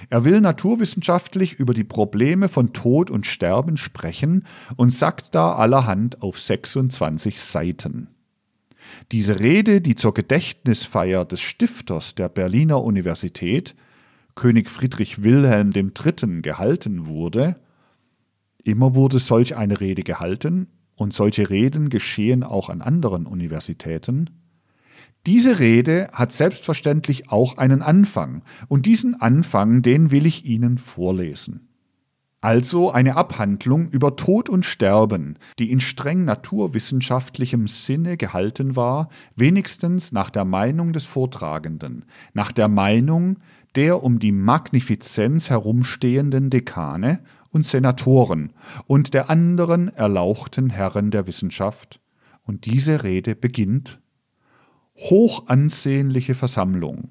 [0.09, 6.23] Er will naturwissenschaftlich über die Probleme von Tod und Sterben sprechen und sagt da allerhand
[6.23, 8.09] auf 26 Seiten.
[9.13, 13.75] Diese Rede, die zur Gedächtnisfeier des Stifters der Berliner Universität,
[14.35, 17.57] König Friedrich Wilhelm III., gehalten wurde,
[18.65, 24.31] immer wurde solch eine Rede gehalten, und solche Reden geschehen auch an anderen Universitäten,
[25.27, 31.69] diese Rede hat selbstverständlich auch einen Anfang, und diesen Anfang, den will ich Ihnen vorlesen.
[32.41, 40.13] Also eine Abhandlung über Tod und Sterben, die in streng naturwissenschaftlichem Sinne gehalten war, wenigstens
[40.13, 43.39] nach der Meinung des Vortragenden, nach der Meinung
[43.75, 48.53] der um die Magnifizenz herumstehenden Dekane und Senatoren
[48.87, 52.01] und der anderen erlauchten Herren der Wissenschaft,
[52.45, 54.01] und diese Rede beginnt
[54.97, 57.11] Hochansehnliche Versammlung,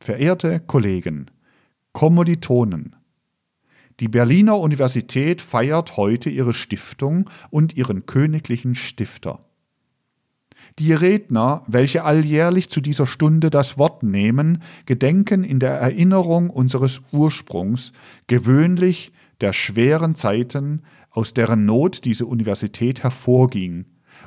[0.00, 1.30] verehrte Kollegen,
[1.92, 2.96] Kommoditonen,
[4.00, 9.44] die Berliner Universität feiert heute ihre Stiftung und ihren königlichen Stifter.
[10.78, 17.02] Die Redner, welche alljährlich zu dieser Stunde das Wort nehmen, gedenken in der Erinnerung unseres
[17.12, 17.92] Ursprungs
[18.26, 23.84] gewöhnlich der schweren Zeiten, aus deren Not diese Universität hervorging,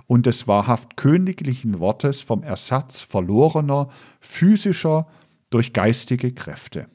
[0.08, 5.08] und des wahrhaft königlichen Wortes vom Ersatz verlorener physischer
[5.50, 6.88] durch geistige Kräfte.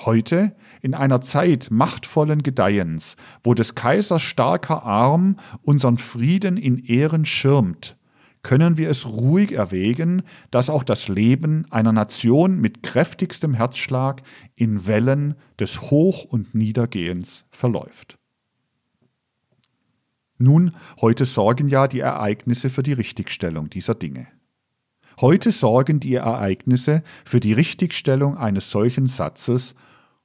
[0.00, 7.24] Heute, in einer Zeit machtvollen Gedeihens, wo des Kaisers starker Arm unseren Frieden in Ehren
[7.24, 7.96] schirmt,
[8.46, 14.22] können wir es ruhig erwägen, dass auch das Leben einer Nation mit kräftigstem Herzschlag
[14.54, 18.18] in Wellen des Hoch- und Niedergehens verläuft.
[20.38, 24.28] Nun, heute sorgen ja die Ereignisse für die Richtigstellung dieser Dinge.
[25.20, 29.74] Heute sorgen die Ereignisse für die Richtigstellung eines solchen Satzes,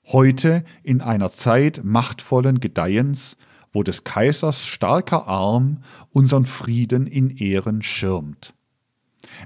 [0.05, 3.35] heute in einer Zeit machtvollen Gedeihens,
[3.71, 8.53] wo des Kaisers starker Arm unseren Frieden in Ehren schirmt.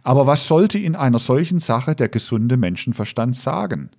[0.04, 3.90] Aber was sollte in einer solchen Sache der gesunde Menschenverstand sagen?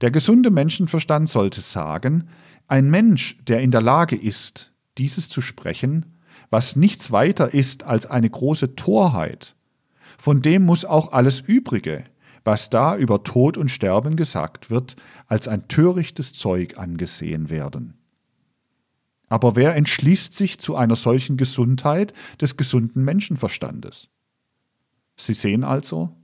[0.00, 2.28] Der gesunde Menschenverstand sollte sagen,
[2.68, 6.06] ein Mensch, der in der Lage ist, dieses zu sprechen,
[6.50, 9.54] was nichts weiter ist als eine große Torheit,
[10.18, 12.04] von dem muss auch alles Übrige,
[12.44, 17.94] was da über Tod und Sterben gesagt wird, als ein törichtes Zeug angesehen werden.
[19.34, 24.08] Aber wer entschließt sich zu einer solchen Gesundheit des gesunden Menschenverstandes?
[25.16, 26.14] Sie sehen also,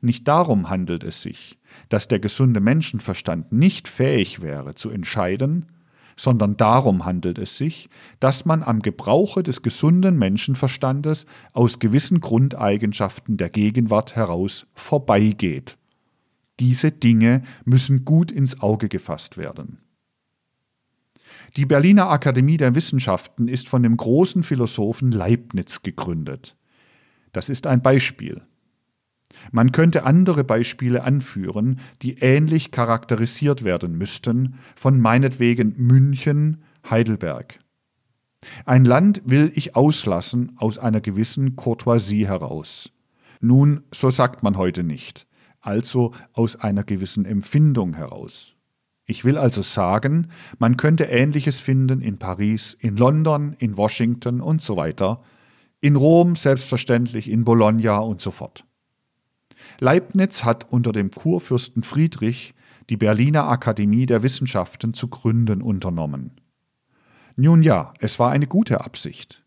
[0.00, 1.58] nicht darum handelt es sich,
[1.90, 5.66] dass der gesunde Menschenverstand nicht fähig wäre zu entscheiden,
[6.16, 7.90] sondern darum handelt es sich,
[8.20, 15.76] dass man am Gebrauche des gesunden Menschenverstandes aus gewissen Grundeigenschaften der Gegenwart heraus vorbeigeht.
[16.58, 19.82] Diese Dinge müssen gut ins Auge gefasst werden.
[21.56, 26.54] Die Berliner Akademie der Wissenschaften ist von dem großen Philosophen Leibniz gegründet.
[27.32, 28.42] Das ist ein Beispiel.
[29.52, 37.58] Man könnte andere Beispiele anführen, die ähnlich charakterisiert werden müssten, von meinetwegen München, Heidelberg.
[38.66, 42.92] Ein Land will ich auslassen aus einer gewissen Courtoisie heraus.
[43.40, 45.26] Nun, so sagt man heute nicht,
[45.60, 48.55] also aus einer gewissen Empfindung heraus.
[49.06, 54.60] Ich will also sagen, man könnte Ähnliches finden in Paris, in London, in Washington und
[54.60, 55.22] so weiter,
[55.80, 58.64] in Rom selbstverständlich, in Bologna und so fort.
[59.78, 62.54] Leibniz hat unter dem Kurfürsten Friedrich
[62.90, 66.40] die Berliner Akademie der Wissenschaften zu gründen unternommen.
[67.36, 69.44] Nun ja, es war eine gute Absicht.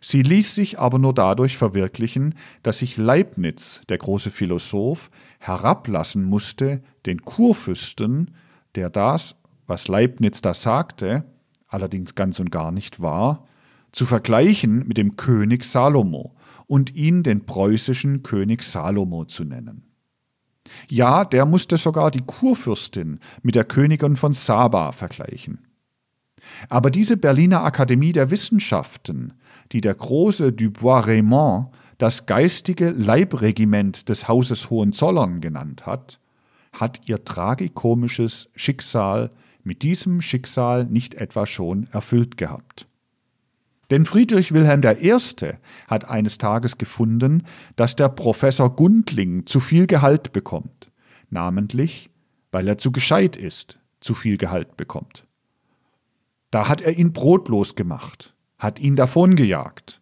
[0.00, 6.82] Sie ließ sich aber nur dadurch verwirklichen, dass sich Leibniz, der große Philosoph, herablassen musste,
[7.04, 8.32] den Kurfürsten,
[8.74, 11.24] der das, was Leibniz da sagte,
[11.68, 13.46] allerdings ganz und gar nicht war,
[13.92, 16.34] zu vergleichen mit dem König Salomo
[16.66, 19.84] und ihn den preußischen König Salomo zu nennen.
[20.88, 25.66] Ja, der musste sogar die Kurfürstin mit der Königin von Saba vergleichen.
[26.68, 29.34] Aber diese Berliner Akademie der Wissenschaften,
[29.72, 36.18] die der große Dubois-Raymond das geistige Leibregiment des Hauses Hohenzollern genannt hat,
[36.72, 39.30] hat ihr tragikomisches Schicksal
[39.62, 42.88] mit diesem Schicksal nicht etwa schon erfüllt gehabt.
[43.90, 45.14] Denn Friedrich Wilhelm I.
[45.86, 47.44] hat eines Tages gefunden,
[47.76, 50.90] dass der Professor Gundling zu viel Gehalt bekommt,
[51.30, 52.08] namentlich
[52.52, 55.26] weil er zu gescheit ist, zu viel Gehalt bekommt.
[56.50, 60.01] Da hat er ihn brotlos gemacht, hat ihn davongejagt.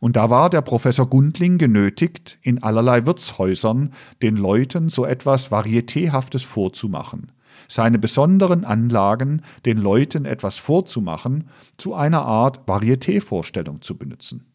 [0.00, 6.42] Und da war der Professor Gundling genötigt, in allerlei Wirtshäusern den Leuten so etwas Varietéhaftes
[6.42, 7.32] vorzumachen,
[7.68, 14.46] seine besonderen Anlagen den Leuten etwas vorzumachen, zu einer Art Varieté-Vorstellung zu benutzen.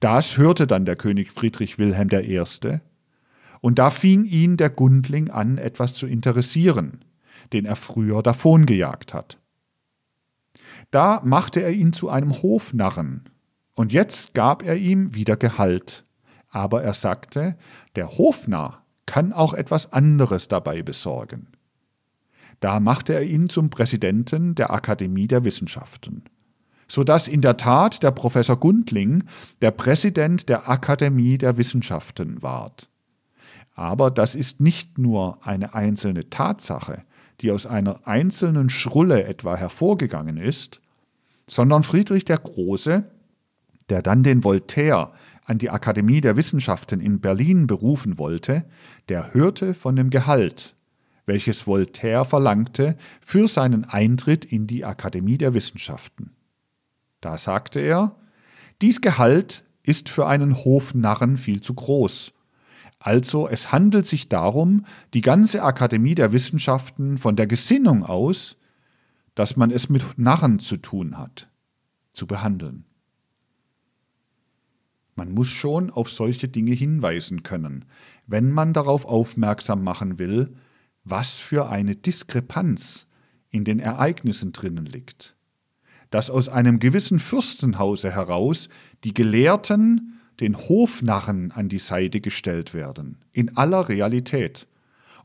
[0.00, 2.80] Das hörte dann der König Friedrich Wilhelm I.,
[3.60, 7.04] und da fing ihn der Gundling an, etwas zu interessieren,
[7.52, 9.38] den er früher davongejagt hat.
[10.90, 13.28] Da machte er ihn zu einem Hofnarren,
[13.74, 16.04] und jetzt gab er ihm wieder Gehalt.
[16.50, 17.56] Aber er sagte,
[17.96, 21.48] der Hofnarr kann auch etwas anderes dabei besorgen.
[22.60, 26.22] Da machte er ihn zum Präsidenten der Akademie der Wissenschaften,
[26.86, 29.24] so dass in der Tat der Professor Gundling
[29.62, 32.88] der Präsident der Akademie der Wissenschaften ward.
[33.74, 37.02] Aber das ist nicht nur eine einzelne Tatsache,
[37.40, 40.80] die aus einer einzelnen Schrulle etwa hervorgegangen ist,
[41.46, 43.10] sondern Friedrich der Große,
[43.92, 45.12] der dann den Voltaire
[45.44, 48.64] an die Akademie der Wissenschaften in Berlin berufen wollte,
[49.08, 50.74] der hörte von dem Gehalt,
[51.26, 56.32] welches Voltaire verlangte für seinen Eintritt in die Akademie der Wissenschaften.
[57.20, 58.16] Da sagte er,
[58.80, 62.32] dies Gehalt ist für einen Hofnarren viel zu groß.
[62.98, 68.56] Also es handelt sich darum, die ganze Akademie der Wissenschaften von der Gesinnung aus
[69.34, 71.48] dass man es mit Narren zu tun hat,
[72.12, 72.84] zu behandeln.
[75.14, 77.84] Man muss schon auf solche Dinge hinweisen können,
[78.26, 80.54] wenn man darauf aufmerksam machen will,
[81.04, 83.06] was für eine Diskrepanz
[83.50, 85.34] in den Ereignissen drinnen liegt.
[86.10, 88.68] Dass aus einem gewissen Fürstenhause heraus
[89.04, 94.66] die Gelehrten den Hofnarren an die Seite gestellt werden, in aller Realität,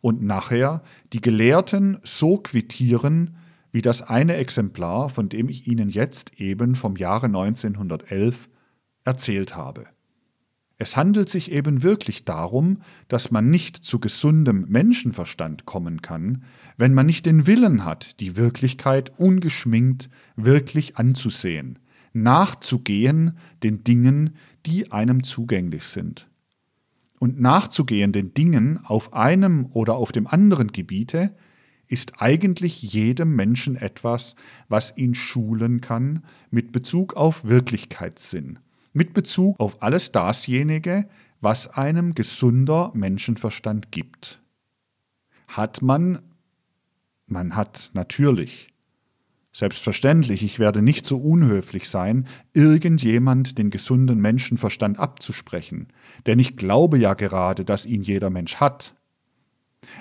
[0.02, 3.36] und nachher die Gelehrten so quittieren,
[3.72, 8.48] wie das eine Exemplar, von dem ich Ihnen jetzt eben vom Jahre 1911
[9.08, 9.88] erzählt habe.
[10.78, 16.44] Es handelt sich eben wirklich darum, dass man nicht zu gesundem Menschenverstand kommen kann,
[16.78, 21.80] wenn man nicht den Willen hat, die Wirklichkeit ungeschminkt wirklich anzusehen,
[22.14, 24.36] nachzugehen den Dingen,
[24.68, 26.30] die einem zugänglich sind.
[27.20, 31.36] Und nachzugehen den Dingen auf einem oder auf dem anderen Gebiete,
[31.88, 34.36] ist eigentlich jedem Menschen etwas,
[34.68, 38.60] was ihn schulen kann mit Bezug auf Wirklichkeitssinn,
[38.98, 41.08] mit Bezug auf alles dasjenige,
[41.40, 44.42] was einem gesunder Menschenverstand gibt.
[45.48, 46.20] Hat man,
[47.28, 48.74] man hat natürlich,
[49.54, 55.88] selbstverständlich, ich werde nicht so unhöflich sein, irgendjemand den gesunden Menschenverstand abzusprechen,
[56.26, 58.96] denn ich glaube ja gerade, dass ihn jeder Mensch hat.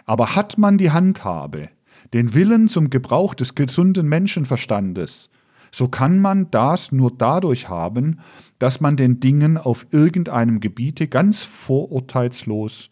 [0.07, 1.69] Aber hat man die Handhabe,
[2.15, 5.29] den Willen zum Gebrauch des gesunden Menschenverstandes,
[5.71, 8.21] so kann man das nur dadurch haben,
[8.59, 12.91] dass man den Dingen auf irgendeinem Gebiete ganz vorurteilslos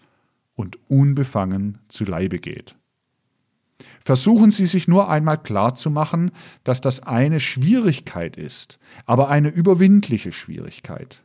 [0.54, 2.76] und unbefangen zu Leibe geht.
[4.00, 6.30] Versuchen Sie sich nur einmal klarzumachen,
[6.62, 11.22] dass das eine Schwierigkeit ist, aber eine überwindliche Schwierigkeit.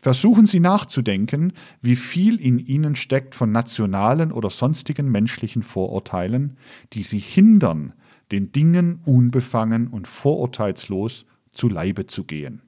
[0.00, 6.56] Versuchen Sie nachzudenken, wie viel in Ihnen steckt von nationalen oder sonstigen menschlichen Vorurteilen,
[6.92, 7.92] die Sie hindern,
[8.32, 12.62] den Dingen unbefangen und vorurteilslos zu Leibe zu gehen.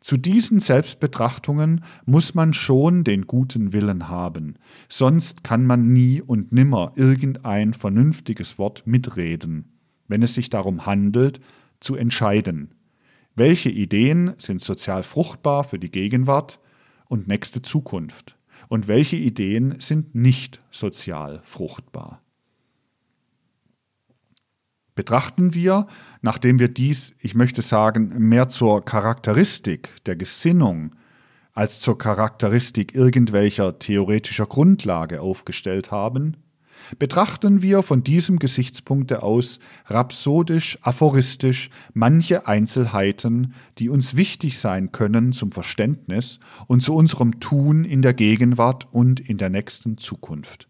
[0.00, 4.54] Zu diesen Selbstbetrachtungen muss man schon den guten Willen haben,
[4.88, 9.72] sonst kann man nie und nimmer irgendein vernünftiges Wort mitreden,
[10.06, 11.40] wenn es sich darum handelt,
[11.80, 12.74] zu entscheiden,
[13.34, 16.60] welche Ideen sind sozial fruchtbar für die Gegenwart
[17.06, 18.36] und nächste Zukunft
[18.68, 22.20] und welche Ideen sind nicht sozial fruchtbar.
[24.98, 25.86] Betrachten wir,
[26.22, 30.96] nachdem wir dies, ich möchte sagen, mehr zur Charakteristik der Gesinnung
[31.54, 36.36] als zur Charakteristik irgendwelcher theoretischer Grundlage aufgestellt haben,
[36.98, 45.32] betrachten wir von diesem Gesichtspunkte aus rhapsodisch, aphoristisch manche Einzelheiten, die uns wichtig sein können
[45.32, 50.68] zum Verständnis und zu unserem Tun in der Gegenwart und in der nächsten Zukunft.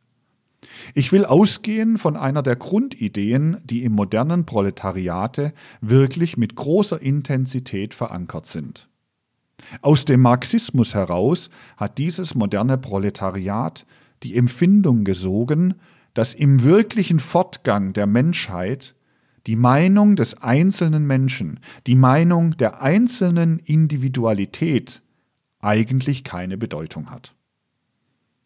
[0.95, 7.95] Ich will ausgehen von einer der Grundideen, die im modernen Proletariate wirklich mit großer Intensität
[7.95, 8.89] verankert sind.
[9.83, 13.87] Aus dem Marxismus heraus hat dieses moderne Proletariat
[14.23, 15.75] die Empfindung gesogen,
[16.15, 18.95] dass im wirklichen Fortgang der Menschheit
[19.47, 25.01] die Meinung des einzelnen Menschen, die Meinung der einzelnen Individualität
[25.61, 27.35] eigentlich keine Bedeutung hat.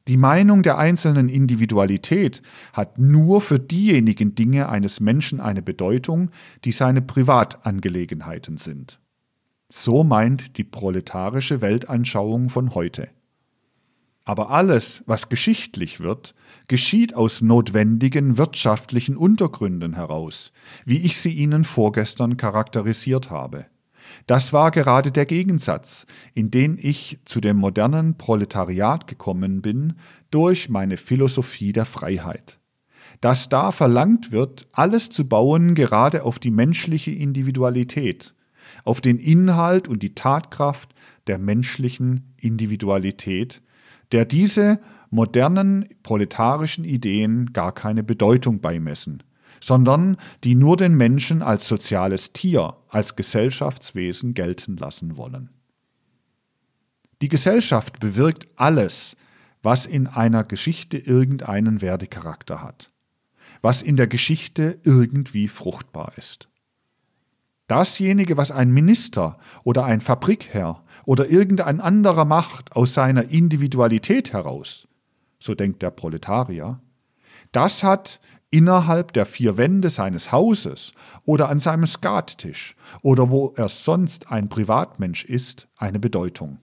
[0.09, 2.43] Die Meinung der einzelnen Individualität
[2.73, 6.31] hat nur für diejenigen Dinge eines Menschen eine Bedeutung,
[6.65, 8.99] die seine Privatangelegenheiten sind.
[9.69, 13.09] So meint die proletarische Weltanschauung von heute.
[14.25, 16.35] Aber alles, was geschichtlich wird,
[16.69, 20.53] geschieht aus notwendigen wirtschaftlichen Untergründen heraus,
[20.85, 23.67] wie ich sie Ihnen vorgestern charakterisiert habe.
[24.27, 29.95] Das war gerade der Gegensatz, in den ich zu dem modernen Proletariat gekommen bin
[30.31, 32.59] durch meine Philosophie der Freiheit.
[33.21, 38.35] Dass da verlangt wird, alles zu bauen gerade auf die menschliche Individualität,
[38.85, 40.95] auf den Inhalt und die Tatkraft
[41.27, 43.63] der menschlichen Individualität,
[44.13, 49.23] der diese modernen proletarischen Ideen gar keine Bedeutung beimessen
[49.63, 55.51] sondern die nur den Menschen als soziales Tier, als Gesellschaftswesen gelten lassen wollen.
[57.23, 59.17] Die Gesellschaft bewirkt alles,
[59.63, 62.91] was in einer Geschichte irgendeinen Werdecharakter hat,
[63.63, 66.49] was in der Geschichte irgendwie fruchtbar ist.
[67.69, 74.89] Dasjenige, was ein Minister oder ein Fabrikherr oder irgendein anderer macht aus seiner Individualität heraus,
[75.39, 76.81] so denkt der Proletarier,
[77.53, 78.19] das hat
[78.53, 80.93] innerhalb der vier Wände seines Hauses
[81.25, 86.59] oder an seinem Skattisch oder wo er sonst ein Privatmensch ist, eine Bedeutung.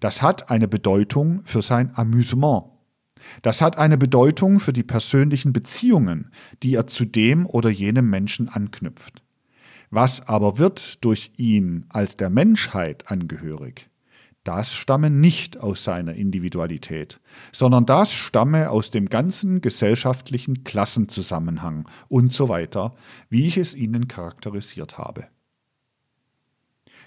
[0.00, 2.64] Das hat eine Bedeutung für sein Amüsement.
[3.42, 6.32] Das hat eine Bedeutung für die persönlichen Beziehungen,
[6.62, 9.22] die er zu dem oder jenem Menschen anknüpft.
[9.90, 13.89] Was aber wird durch ihn als der Menschheit angehörig?
[14.44, 17.20] Das stamme nicht aus seiner Individualität,
[17.52, 22.94] sondern das stamme aus dem ganzen gesellschaftlichen Klassenzusammenhang und so weiter,
[23.28, 25.26] wie ich es Ihnen charakterisiert habe.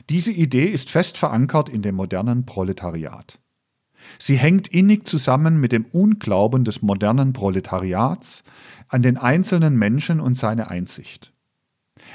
[0.09, 3.39] Diese Idee ist fest verankert in dem modernen Proletariat.
[4.19, 8.43] Sie hängt innig zusammen mit dem Unglauben des modernen Proletariats
[8.89, 11.32] an den einzelnen Menschen und seine Einsicht.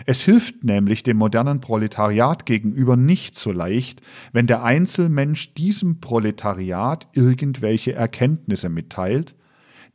[0.07, 4.01] Es hilft nämlich dem modernen Proletariat gegenüber nicht so leicht,
[4.33, 9.35] wenn der Einzelmensch diesem Proletariat irgendwelche Erkenntnisse mitteilt,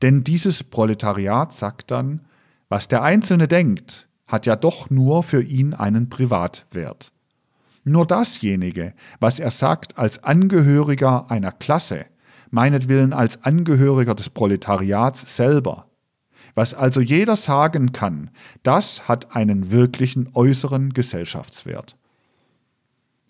[0.02, 2.22] denn dieses Proletariat sagt dann,
[2.70, 7.12] was der Einzelne denkt, hat ja doch nur für ihn einen Privatwert.
[7.86, 12.06] Nur dasjenige, was er sagt als Angehöriger einer Klasse,
[12.50, 15.88] meinetwillen als Angehöriger des Proletariats selber,
[16.56, 18.30] was also jeder sagen kann,
[18.64, 21.96] das hat einen wirklichen äußeren Gesellschaftswert.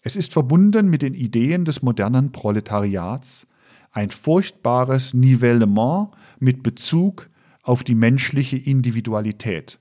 [0.02, 3.48] Es ist verbunden mit den Ideen des modernen Proletariats,
[3.92, 6.10] ein furchtbares Nivellement
[6.40, 7.30] mit Bezug
[7.62, 9.80] auf die menschliche Individualität,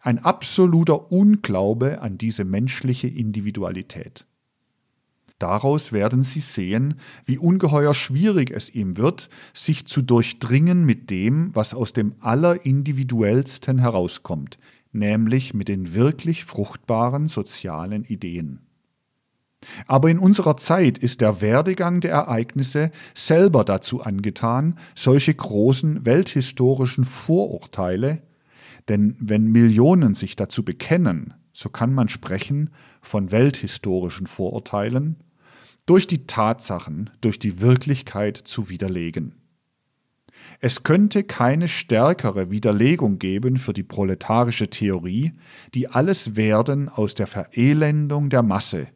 [0.00, 4.24] ein absoluter Unglaube an diese menschliche Individualität.
[5.38, 11.54] Daraus werden Sie sehen, wie ungeheuer schwierig es ihm wird, sich zu durchdringen mit dem,
[11.54, 14.58] was aus dem Allerindividuellsten herauskommt,
[14.90, 18.60] nämlich mit den wirklich fruchtbaren sozialen Ideen.
[19.86, 27.04] Aber in unserer Zeit ist der Werdegang der Ereignisse selber dazu angetan, solche großen welthistorischen
[27.04, 28.22] Vorurteile,
[28.88, 32.70] denn wenn Millionen sich dazu bekennen, so kann man sprechen
[33.02, 35.16] von welthistorischen Vorurteilen,
[35.88, 39.34] durch die Tatsachen, durch die Wirklichkeit zu widerlegen.
[40.60, 45.32] Es könnte keine stärkere Widerlegung geben für die proletarische Theorie,
[45.74, 48.88] die alles Werden aus der Verelendung der Masse,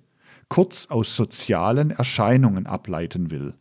[0.48, 3.54] kurz aus sozialen Erscheinungen ableiten will,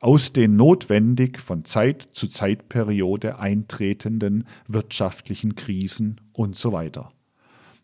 [0.00, 6.76] aus den notwendig von Zeit zu Zeitperiode eintretenden wirtschaftlichen Krisen und so.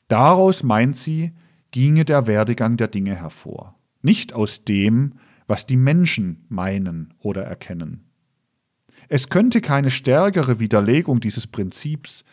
[0.08, 1.34] Daraus meint sie,
[1.70, 5.14] ginge der Werdegang der Dinge hervor, nicht aus dem,
[5.46, 8.04] was die Menschen meinen oder erkennen.
[9.08, 12.24] Es könnte keine stärkere Widerlegung dieses Prinzips,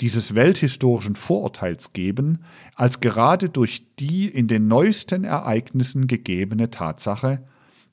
[0.00, 2.40] dieses welthistorischen Vorurteils geben,
[2.74, 7.42] als gerade durch die in den neuesten Ereignissen gegebene Tatsache,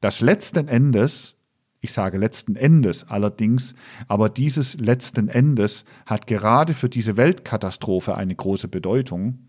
[0.01, 1.35] dass letzten Endes,
[1.81, 3.73] ich sage letzten Endes allerdings,
[4.07, 9.44] aber dieses letzten Endes hat gerade für diese Weltkatastrophe eine große Bedeutung,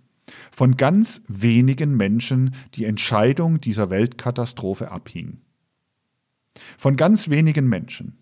[0.51, 5.39] von ganz wenigen Menschen die Entscheidung dieser Weltkatastrophe abhing.
[6.79, 8.19] Von ganz wenigen Menschen.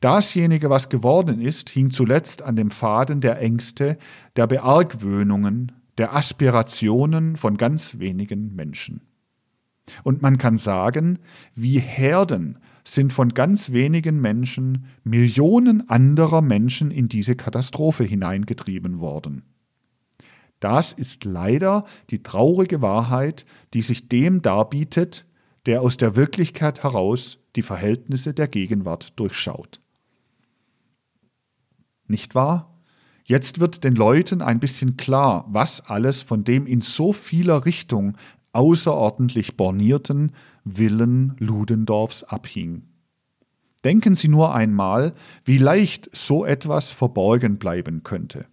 [0.00, 3.98] Dasjenige, was geworden ist, hing zuletzt an dem Faden der Ängste,
[4.36, 9.02] der Beargwöhnungen, der Aspirationen von ganz wenigen Menschen.
[10.02, 11.18] Und man kann sagen,
[11.54, 19.42] wie Herden sind von ganz wenigen Menschen Millionen anderer Menschen in diese Katastrophe hineingetrieben worden.
[20.60, 25.24] Das ist leider die traurige Wahrheit, die sich dem darbietet,
[25.66, 29.80] der aus der Wirklichkeit heraus die Verhältnisse der Gegenwart durchschaut.
[32.06, 32.74] Nicht wahr?
[33.24, 38.16] Jetzt wird den Leuten ein bisschen klar, was alles von dem in so vieler Richtung
[38.52, 40.32] außerordentlich bornierten
[40.64, 42.84] Willen Ludendorffs abhing.
[43.84, 45.12] Denken Sie nur einmal,
[45.44, 48.46] wie leicht so etwas verborgen bleiben könnte.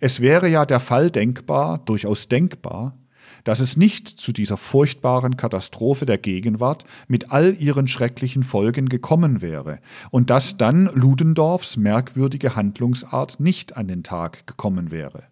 [0.00, 2.96] Es wäre ja der Fall denkbar, durchaus denkbar,
[3.44, 9.42] dass es nicht zu dieser furchtbaren Katastrophe der Gegenwart mit all ihren schrecklichen Folgen gekommen
[9.42, 15.24] wäre und dass dann Ludendorffs merkwürdige Handlungsart nicht an den Tag gekommen wäre.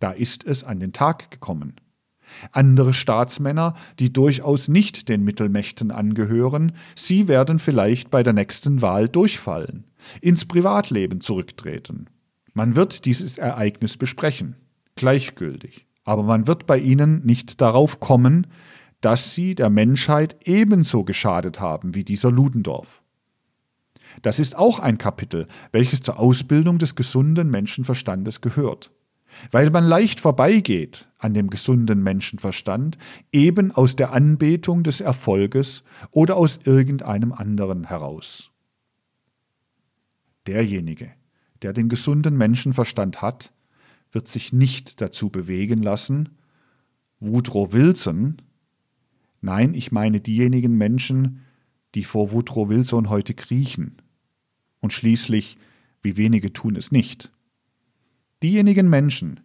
[0.00, 1.74] Da ist es an den Tag gekommen.
[2.50, 9.08] Andere Staatsmänner, die durchaus nicht den Mittelmächten angehören, sie werden vielleicht bei der nächsten Wahl
[9.08, 9.84] durchfallen,
[10.22, 12.06] ins Privatleben zurücktreten.
[12.54, 14.56] Man wird dieses Ereignis besprechen,
[14.96, 15.86] gleichgültig.
[16.04, 18.46] Aber man wird bei ihnen nicht darauf kommen,
[19.00, 23.02] dass sie der Menschheit ebenso geschadet haben wie dieser Ludendorff.
[24.20, 28.90] Das ist auch ein Kapitel, welches zur Ausbildung des gesunden Menschenverstandes gehört.
[29.50, 32.98] Weil man leicht vorbeigeht an dem gesunden Menschenverstand,
[33.32, 38.50] eben aus der Anbetung des Erfolges oder aus irgendeinem anderen heraus.
[40.46, 41.12] Derjenige,
[41.62, 43.52] der den gesunden Menschenverstand hat,
[44.10, 46.30] wird sich nicht dazu bewegen lassen,
[47.20, 48.36] Woodrow Wilson,
[49.40, 51.40] nein, ich meine diejenigen Menschen,
[51.94, 53.96] die vor Woodrow Wilson heute kriechen.
[54.80, 55.56] Und schließlich,
[56.02, 57.30] wie wenige tun es nicht.
[58.42, 59.40] Diejenigen Menschen,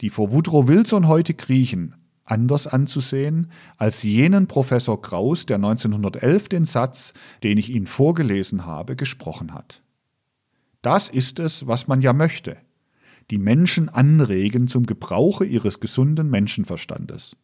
[0.00, 1.94] die vor Woodrow Wilson heute kriechen,
[2.24, 8.96] anders anzusehen als jenen Professor Kraus, der 1911 den Satz, den ich Ihnen vorgelesen habe,
[8.96, 9.80] gesprochen hat.
[10.84, 12.58] Das ist es, was man ja möchte
[13.30, 17.36] die Menschen anregen zum Gebrauche ihres gesunden Menschenverstandes.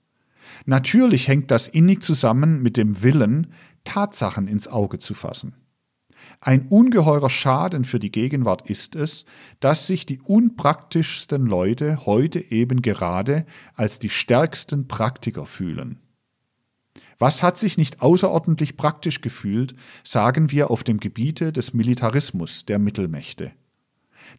[0.67, 3.49] Natürlich hängt das innig zusammen mit dem Willen,
[3.85, 5.55] Tatsachen ins Auge zu fassen.
[6.41, 9.25] Ein ungeheurer Schaden für die Gegenwart ist es,
[9.59, 15.99] dass sich die unpraktischsten Leute heute eben gerade als die stärksten Praktiker fühlen.
[17.21, 22.79] Was hat sich nicht außerordentlich praktisch gefühlt, sagen wir auf dem Gebiete des Militarismus der
[22.79, 23.53] Mittelmächte.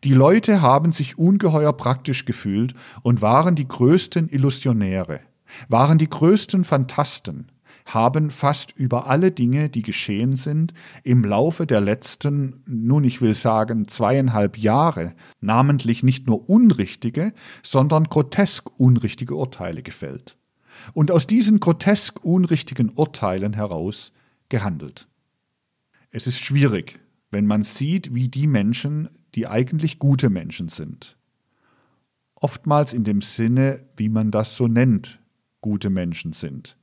[0.04, 2.74] Die Leute haben sich ungeheuer praktisch gefühlt
[3.04, 5.20] und waren die größten Illusionäre,
[5.70, 7.52] waren die größten Phantasten,
[7.86, 10.74] haben fast über alle Dinge, die geschehen sind,
[11.04, 18.06] im Laufe der letzten, nun ich will sagen, zweieinhalb Jahre, namentlich nicht nur unrichtige, sondern
[18.06, 20.36] grotesk unrichtige Urteile gefällt.
[20.94, 24.12] Und aus diesen grotesk unrichtigen Urteilen heraus
[24.50, 25.08] gehandelt.
[26.10, 31.18] Es ist schwierig, wenn man sieht, wie die Menschen, die eigentlich gute Menschen sind.
[32.36, 35.20] Oftmals in dem Sinne, wie man das so nennt,
[35.62, 36.76] gute Menschen sind.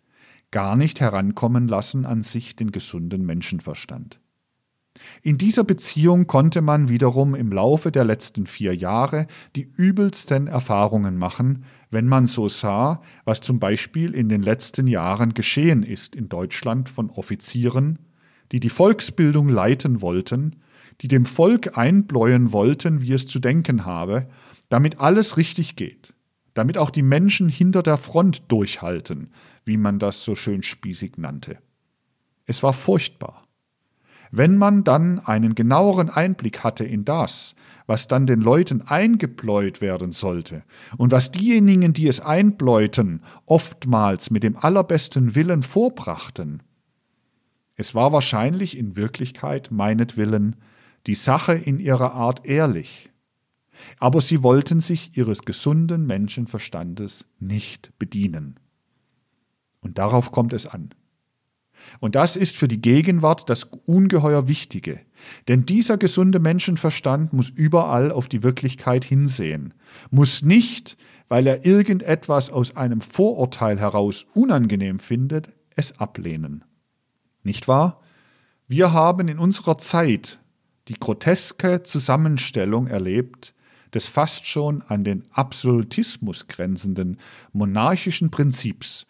[0.50, 4.18] Gar nicht herankommen lassen an sich den gesunden Menschenverstand.
[5.22, 9.26] In dieser Beziehung konnte man wiederum im Laufe der letzten vier Jahre
[9.56, 15.34] die übelsten Erfahrungen machen, wenn man so sah, was zum Beispiel in den letzten Jahren
[15.34, 17.98] geschehen ist in Deutschland von Offizieren,
[18.52, 20.56] die die Volksbildung leiten wollten
[21.00, 24.28] die dem Volk einbläuen wollten, wie es zu denken habe,
[24.68, 26.12] damit alles richtig geht,
[26.54, 29.32] damit auch die Menschen hinter der Front durchhalten,
[29.64, 31.58] wie man das so schön spießig nannte.
[32.46, 33.47] Es war furchtbar.
[34.30, 37.54] Wenn man dann einen genaueren Einblick hatte in das,
[37.86, 40.62] was dann den Leuten eingebläut werden sollte
[40.98, 46.62] und was diejenigen, die es einbläuten, oftmals mit dem allerbesten Willen vorbrachten,
[47.76, 50.56] es war wahrscheinlich in Wirklichkeit meinetwillen
[51.06, 53.08] die Sache in ihrer Art ehrlich,
[53.98, 58.58] aber sie wollten sich ihres gesunden Menschenverstandes nicht bedienen.
[59.80, 60.90] Und darauf kommt es an.
[62.00, 65.00] Und das ist für die Gegenwart das ungeheuer Wichtige.
[65.48, 69.74] Denn dieser gesunde Menschenverstand muss überall auf die Wirklichkeit hinsehen,
[70.10, 70.96] muss nicht,
[71.28, 76.64] weil er irgendetwas aus einem Vorurteil heraus unangenehm findet, es ablehnen.
[77.42, 78.00] Nicht wahr?
[78.66, 80.40] Wir haben in unserer Zeit
[80.88, 83.54] die groteske Zusammenstellung erlebt
[83.94, 87.18] des fast schon an den Absolutismus grenzenden
[87.52, 89.06] monarchischen Prinzips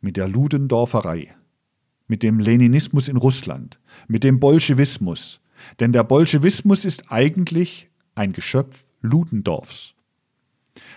[0.00, 1.34] mit der Ludendorferei
[2.12, 5.40] mit dem Leninismus in Russland, mit dem Bolschewismus.
[5.80, 9.94] Denn der Bolschewismus ist eigentlich ein Geschöpf Ludendorffs.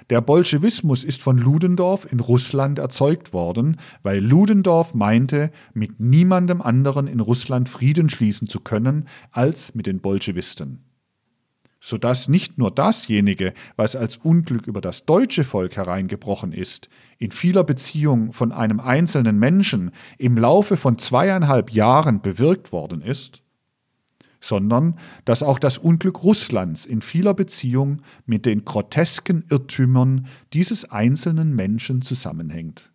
[0.10, 7.08] Der Bolschewismus ist von Ludendorff in Russland erzeugt worden, weil Ludendorff meinte, mit niemandem anderen
[7.08, 10.84] in Russland Frieden schließen zu können als mit den Bolschewisten
[11.86, 17.64] sodass nicht nur dasjenige, was als Unglück über das deutsche Volk hereingebrochen ist, in vieler
[17.64, 23.44] Beziehung von einem einzelnen Menschen im Laufe von zweieinhalb Jahren bewirkt worden ist,
[24.40, 31.54] sondern dass auch das Unglück Russlands in vieler Beziehung mit den grotesken Irrtümern dieses einzelnen
[31.54, 32.92] Menschen zusammenhängt.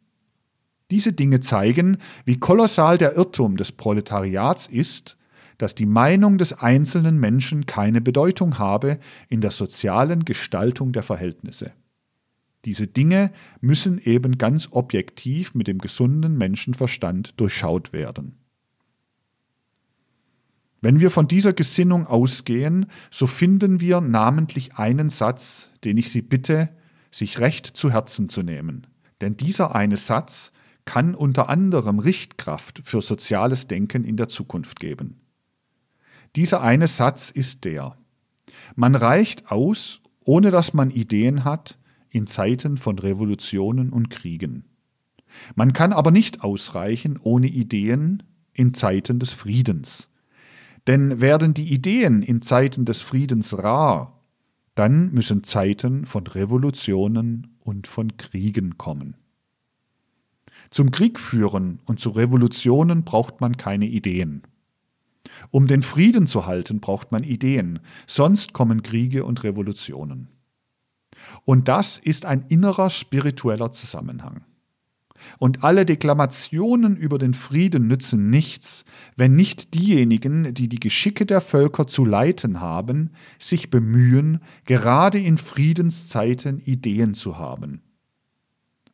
[0.91, 5.17] Diese Dinge zeigen, wie kolossal der Irrtum des Proletariats ist,
[5.61, 8.99] dass die Meinung des einzelnen Menschen keine Bedeutung habe
[9.29, 11.73] in der sozialen Gestaltung der Verhältnisse.
[12.65, 13.31] Diese Dinge
[13.61, 18.37] müssen eben ganz objektiv mit dem gesunden Menschenverstand durchschaut werden.
[20.81, 26.23] Wenn wir von dieser Gesinnung ausgehen, so finden wir namentlich einen Satz, den ich Sie
[26.23, 26.71] bitte,
[27.11, 28.87] sich recht zu Herzen zu nehmen.
[29.21, 30.53] Denn dieser eine Satz
[30.87, 35.21] kann unter anderem Richtkraft für soziales Denken in der Zukunft geben.
[36.37, 37.97] Dieser eine Satz ist der.
[38.77, 41.79] Man reicht aus, ohne dass man Ideen hat,
[42.11, 44.65] in Zeiten von Revolutionen und Kriegen.
[45.55, 48.23] Man kann aber nicht ausreichen ohne Ideen
[48.53, 50.09] in Zeiten des Friedens.
[50.87, 54.21] Denn werden die Ideen in Zeiten des Friedens rar,
[54.75, 59.17] dann müssen Zeiten von Revolutionen und von Kriegen kommen.
[60.71, 64.43] Zum Krieg führen und zu Revolutionen braucht man keine Ideen.
[65.51, 70.29] Um den Frieden zu halten, braucht man Ideen, sonst kommen Kriege und Revolutionen.
[71.45, 74.45] Und das ist ein innerer spiritueller Zusammenhang.
[75.39, 78.85] Und alle Deklamationen über den Frieden nützen nichts,
[79.17, 85.37] wenn nicht diejenigen, die die Geschicke der Völker zu leiten haben, sich bemühen, gerade in
[85.37, 87.83] Friedenszeiten Ideen zu haben.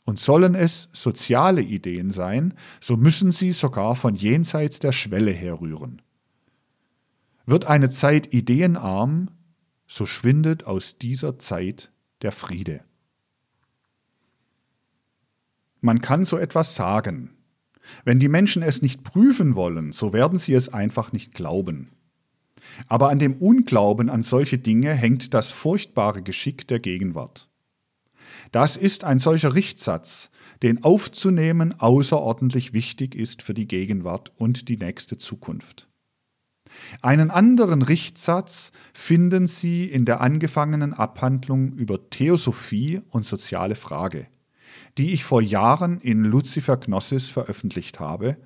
[0.05, 6.03] Und sollen es soziale Ideen sein, so müssen sie sogar von jenseits der Schwelle herrühren.
[7.47, 9.31] Wird eine Zeit ideenarm,
[9.87, 11.93] so schwindet aus dieser Zeit
[12.23, 12.83] der Friede.
[15.81, 17.31] Man kann so etwas sagen.
[18.05, 21.93] Wenn die Menschen es nicht prüfen wollen, so werden sie es einfach nicht glauben.
[22.89, 27.49] Aber an dem Unglauben an solche Dinge hängt das furchtbare Geschick der Gegenwart.
[28.51, 30.31] Das ist ein solcher Richtsatz,
[30.63, 35.89] den aufzunehmen außerordentlich wichtig ist für die Gegenwart und die nächste Zukunft.
[37.03, 44.27] Einen anderen Richtsatz finden Sie in der angefangenen Abhandlung über Theosophie und soziale Frage,
[44.99, 48.37] die ich vor Jahren in Lucifer Gnosis veröffentlicht habe,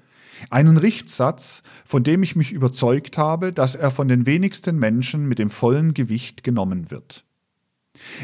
[0.48, 5.38] einen Richtsatz, von dem ich mich überzeugt habe, dass er von den wenigsten Menschen mit
[5.38, 7.24] dem vollen Gewicht genommen wird.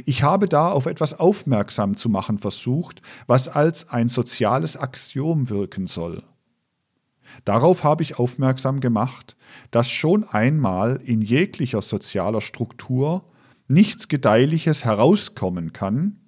[0.06, 5.86] Ich habe da auf etwas aufmerksam zu machen versucht, was als ein soziales Axiom wirken
[5.86, 6.22] soll
[7.44, 9.36] Darauf habe ich aufmerksam gemacht,
[9.70, 13.24] dass schon einmal in jeglicher sozialer Struktur
[13.68, 16.20] nichts Gedeihliches herauskommen kann,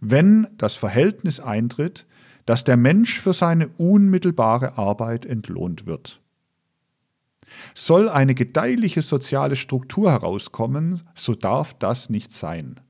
[0.00, 2.06] wenn das Verhältnis eintritt,
[2.46, 6.20] dass der Mensch für seine unmittelbare Arbeit entlohnt wird.
[7.74, 12.80] Soll eine gedeihliche soziale Struktur herauskommen, so darf das nicht sein.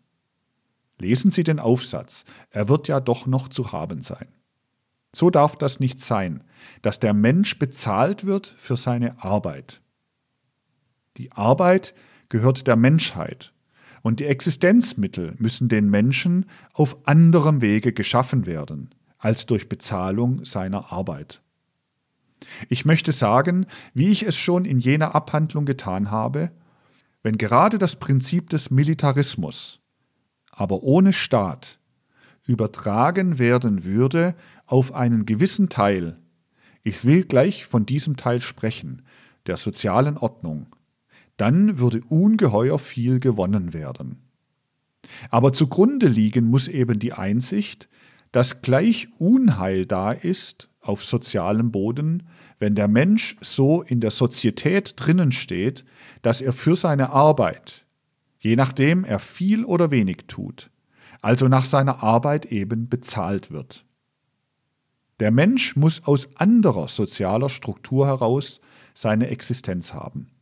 [0.98, 4.28] Lesen Sie den Aufsatz, er wird ja doch noch zu haben sein.
[5.14, 6.42] So darf das nicht sein,
[6.80, 9.80] dass der Mensch bezahlt wird für seine Arbeit.
[11.18, 11.94] Die Arbeit
[12.30, 13.52] gehört der Menschheit
[14.00, 20.92] und die Existenzmittel müssen den Menschen auf anderem Wege geschaffen werden, als durch Bezahlung seiner
[20.92, 21.42] Arbeit.
[22.68, 26.50] Ich möchte sagen, wie ich es schon in jener Abhandlung getan habe,
[27.22, 29.78] wenn gerade das Prinzip des Militarismus,
[30.50, 31.78] aber ohne Staat,
[32.44, 34.34] übertragen werden würde
[34.72, 36.16] auf einen gewissen Teil,
[36.82, 39.02] ich will gleich von diesem Teil sprechen,
[39.46, 40.66] der sozialen Ordnung,
[41.36, 44.22] dann würde ungeheuer viel gewonnen werden.
[45.28, 47.90] Aber zugrunde liegen muss eben die Einsicht,
[48.32, 52.22] dass gleich Unheil da ist auf sozialem Boden,
[52.58, 55.84] wenn der Mensch so in der Sozietät drinnen steht,
[56.22, 57.84] dass er für seine Arbeit,
[58.38, 60.70] je nachdem er viel oder wenig tut,
[61.20, 63.84] also nach seiner Arbeit eben bezahlt wird.
[65.22, 68.60] Der Mensch muss aus anderer sozialer Struktur heraus
[68.92, 70.32] seine Existenz haben.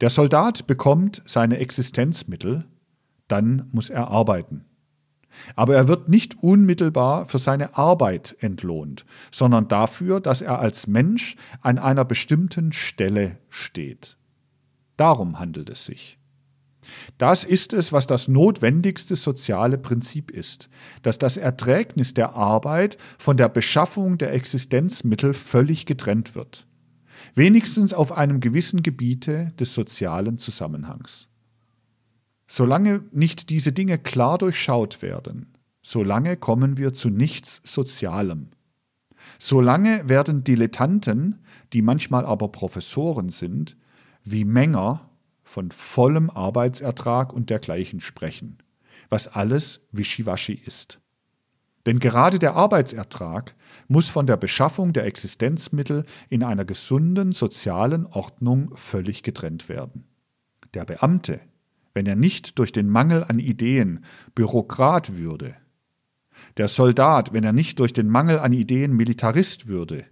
[0.00, 2.64] Der Soldat bekommt seine Existenzmittel,
[3.28, 4.64] dann muss er arbeiten.
[5.54, 11.36] Aber er wird nicht unmittelbar für seine Arbeit entlohnt, sondern dafür, dass er als Mensch
[11.60, 14.16] an einer bestimmten Stelle steht.
[14.96, 16.18] Darum handelt es sich.
[17.18, 20.68] Das ist es, was das notwendigste soziale Prinzip ist,
[21.02, 26.66] dass das Erträgnis der Arbeit von der Beschaffung der Existenzmittel völlig getrennt wird,
[27.34, 31.28] wenigstens auf einem gewissen Gebiete des sozialen Zusammenhangs.
[32.46, 38.50] Solange nicht diese Dinge klar durchschaut werden, solange kommen wir zu nichts Sozialem.
[39.38, 43.76] Solange werden Dilettanten, die manchmal aber Professoren sind,
[44.22, 45.10] wie Menger
[45.46, 48.58] von vollem Arbeitsertrag und dergleichen sprechen,
[49.08, 51.00] was alles Wischiwaschi ist.
[51.86, 53.54] Denn gerade der Arbeitsertrag
[53.86, 60.04] muss von der Beschaffung der Existenzmittel in einer gesunden sozialen Ordnung völlig getrennt werden.
[60.74, 61.40] Der Beamte,
[61.94, 65.56] wenn er nicht durch den Mangel an Ideen Bürokrat würde.
[66.56, 70.04] Der Soldat, wenn er nicht durch den Mangel an Ideen Militarist würde,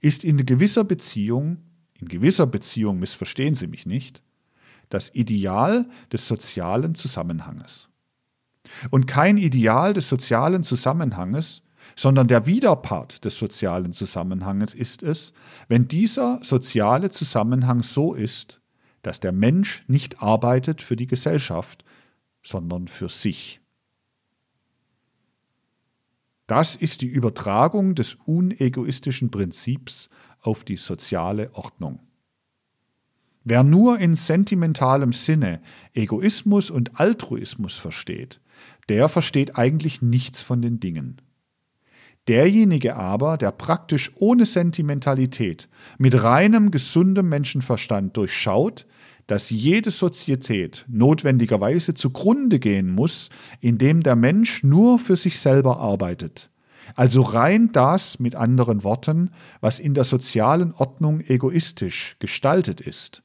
[0.00, 1.58] ist in gewisser Beziehung,
[1.94, 4.20] in gewisser Beziehung missverstehen Sie mich nicht,
[4.90, 7.88] das Ideal des sozialen Zusammenhanges.
[8.90, 11.62] Und kein Ideal des sozialen Zusammenhanges,
[11.96, 15.32] sondern der Widerpart des sozialen Zusammenhanges ist es,
[15.68, 18.60] wenn dieser soziale Zusammenhang so ist,
[19.02, 21.84] dass der Mensch nicht arbeitet für die Gesellschaft,
[22.42, 23.60] sondern für sich.
[26.46, 30.10] Das ist die Übertragung des unegoistischen Prinzips
[30.40, 32.00] auf die soziale Ordnung.
[33.44, 35.60] Wer nur in sentimentalem Sinne
[35.94, 38.40] Egoismus und Altruismus versteht,
[38.88, 41.20] der versteht eigentlich nichts von den Dingen.
[42.28, 48.86] Derjenige aber, der praktisch ohne Sentimentalität, mit reinem, gesundem Menschenverstand durchschaut,
[49.26, 53.30] dass jede Sozietät notwendigerweise zugrunde gehen muss,
[53.60, 56.50] indem der Mensch nur für sich selber arbeitet.
[56.94, 59.30] Also rein das, mit anderen Worten,
[59.60, 63.22] was in der sozialen Ordnung egoistisch gestaltet ist,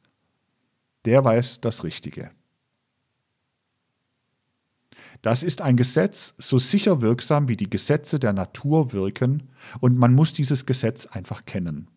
[1.05, 2.31] der weiß das Richtige.
[5.21, 9.49] Das ist ein Gesetz so sicher wirksam, wie die Gesetze der Natur wirken,
[9.79, 11.89] und man muss dieses Gesetz einfach kennen.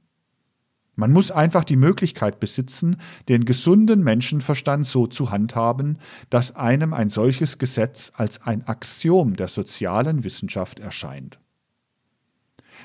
[0.96, 2.96] Man muss einfach die Möglichkeit besitzen,
[3.28, 5.98] den gesunden Menschenverstand so zu handhaben,
[6.28, 11.38] dass einem ein solches Gesetz als ein Axiom der sozialen Wissenschaft erscheint.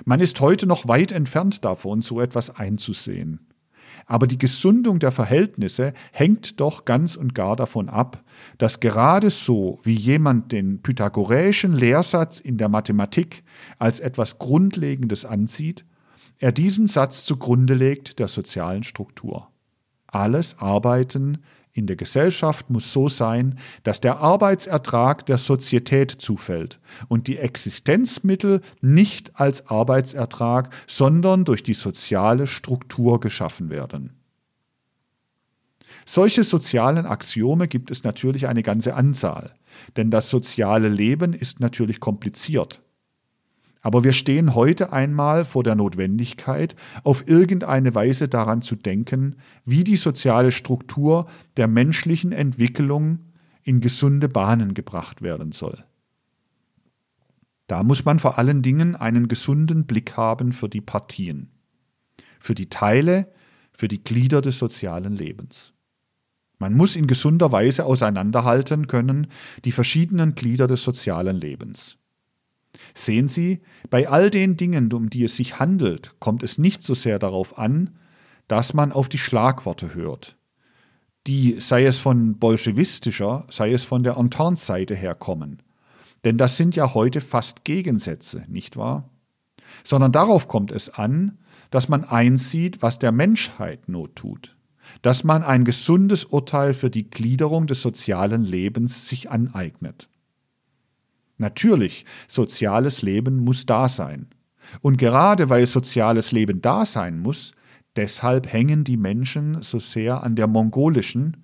[0.05, 3.47] Man ist heute noch weit entfernt davon, so etwas einzusehen.
[4.06, 8.24] Aber die Gesundung der Verhältnisse hängt doch ganz und gar davon ab,
[8.58, 13.43] dass gerade so wie jemand den pythagoräischen Lehrsatz in der Mathematik
[13.80, 15.86] als etwas Grundlegendes ansieht,
[16.39, 19.47] er diesen Satz zugrunde legt der sozialen Struktur.
[20.08, 21.39] Alles Arbeiten
[21.74, 28.61] in der Gesellschaft muss so sein, dass der Arbeitsertrag der Sozietät zufällt und die Existenzmittel
[28.82, 34.11] nicht als Arbeitsertrag, sondern durch die soziale Struktur geschaffen werden.
[36.05, 39.53] Solche sozialen Axiome gibt es natürlich eine ganze Anzahl,
[39.97, 42.82] denn das soziale Leben ist natürlich kompliziert.
[43.84, 49.84] Aber wir stehen heute einmal vor der Notwendigkeit, auf irgendeine Weise daran zu denken, wie
[49.84, 51.27] die soziale Struktur
[51.57, 53.19] der menschlichen Entwicklung
[53.61, 55.84] in gesunde Bahnen gebracht werden soll.
[57.67, 61.51] Da muss man vor allen Dingen einen gesunden Blick haben für die Partien,
[62.39, 63.34] für die Teile,
[63.73, 65.73] für die Glieder des sozialen Lebens.
[66.57, 69.27] Man muss in gesunder Weise auseinanderhalten können
[69.65, 71.97] die verschiedenen Glieder des sozialen Lebens.
[72.93, 76.93] Sehen Sie, bei all den Dingen, um die es sich handelt, kommt es nicht so
[76.93, 77.97] sehr darauf an,
[78.47, 80.38] dass man auf die Schlagworte hört,
[81.28, 85.61] die, sei es von bolschewistischer, sei es von der Entente-Seite herkommen.
[86.26, 89.09] Denn das sind ja heute fast Gegensätze, nicht wahr?
[89.84, 91.38] Sondern darauf kommt es an,
[91.69, 94.55] dass man einsieht, was der Menschheit Not tut,
[95.01, 100.09] dass man ein gesundes Urteil für die Gliederung des sozialen Lebens sich aneignet.
[101.38, 104.27] Natürlich, soziales Leben muss da sein.
[104.81, 107.53] Und gerade weil soziales Leben da sein muss,
[107.95, 111.38] deshalb hängen die Menschen so sehr an der mongolischen,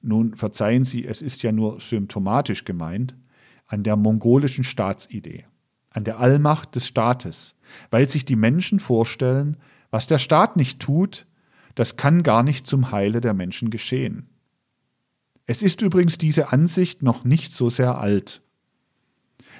[0.00, 3.16] nun verzeihen Sie, es ist ja nur symptomatisch gemeint,
[3.66, 5.46] an der mongolischen Staatsidee,
[5.90, 7.54] an der Allmacht des Staates,
[7.90, 9.56] weil sich die Menschen vorstellen,
[9.90, 11.26] was der Staat nicht tut,
[11.74, 14.28] das kann gar nicht zum Heile der Menschen geschehen.
[15.46, 18.42] Es ist übrigens diese Ansicht noch nicht so sehr alt.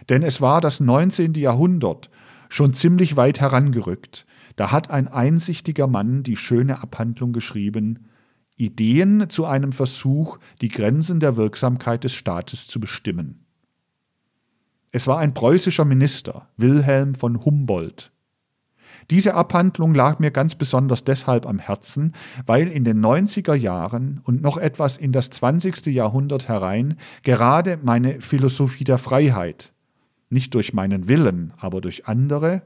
[0.08, 1.34] Denn es war das 19.
[1.34, 2.10] Jahrhundert
[2.48, 4.26] schon ziemlich weit herangerückt.
[4.56, 8.08] Da hat ein einsichtiger Mann die schöne Abhandlung geschrieben,
[8.56, 13.44] Ideen zu einem Versuch, die Grenzen der Wirksamkeit des Staates zu bestimmen.
[14.92, 18.12] Es war ein preußischer Minister, Wilhelm von Humboldt.
[19.10, 22.12] Diese Abhandlung lag mir ganz besonders deshalb am Herzen,
[22.46, 25.86] weil in den 90er Jahren und noch etwas in das 20.
[25.86, 29.74] Jahrhundert herein gerade meine Philosophie der Freiheit,
[30.28, 32.62] nicht durch meinen Willen, aber durch andere,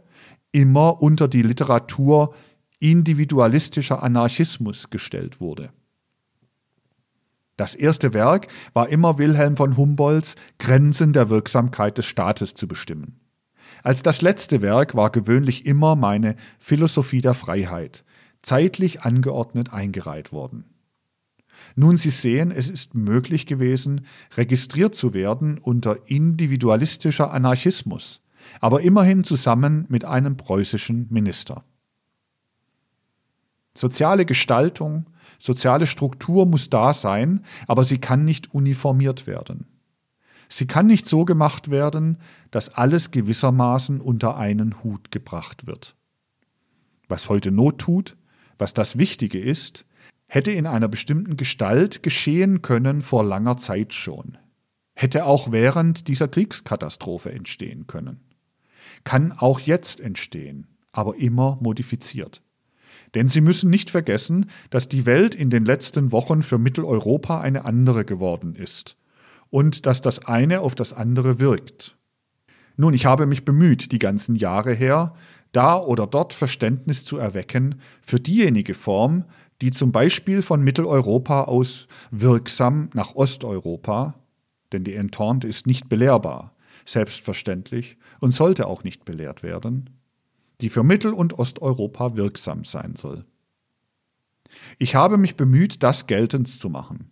[0.52, 2.34] immer unter die Literatur
[2.78, 5.70] individualistischer Anarchismus gestellt wurde.
[7.56, 13.20] Das erste Werk war immer Wilhelm von Humboldts Grenzen der Wirksamkeit des Staates zu bestimmen.
[13.82, 18.04] Als das letzte Werk war gewöhnlich immer meine Philosophie der Freiheit,
[18.42, 20.64] zeitlich angeordnet eingereiht worden.
[21.76, 24.06] Nun, Sie sehen, es ist möglich gewesen,
[24.36, 28.22] registriert zu werden unter individualistischer Anarchismus,
[28.60, 31.64] aber immerhin zusammen mit einem preußischen Minister.
[33.74, 35.06] Soziale Gestaltung,
[35.38, 39.66] soziale Struktur muss da sein, aber sie kann nicht uniformiert werden.
[40.48, 42.18] Sie kann nicht so gemacht werden,
[42.50, 45.94] dass alles gewissermaßen unter einen Hut gebracht wird.
[47.08, 48.16] Was heute Not tut,
[48.58, 49.84] was das Wichtige ist,
[50.30, 54.38] hätte in einer bestimmten Gestalt geschehen können vor langer Zeit schon,
[54.94, 58.20] hätte auch während dieser Kriegskatastrophe entstehen können,
[59.02, 62.42] kann auch jetzt entstehen, aber immer modifiziert.
[63.16, 67.64] Denn Sie müssen nicht vergessen, dass die Welt in den letzten Wochen für Mitteleuropa eine
[67.64, 68.96] andere geworden ist
[69.48, 71.96] und dass das eine auf das andere wirkt.
[72.76, 75.12] Nun, ich habe mich bemüht, die ganzen Jahre her,
[75.50, 79.24] da oder dort Verständnis zu erwecken für diejenige Form,
[79.60, 84.14] die zum Beispiel von Mitteleuropa aus wirksam nach Osteuropa,
[84.72, 86.54] denn die Entente ist nicht belehrbar,
[86.84, 89.90] selbstverständlich und sollte auch nicht belehrt werden,
[90.60, 93.24] die für Mittel- und Osteuropa wirksam sein soll.
[94.78, 97.10] Ich habe mich bemüht, das geltend zu machen.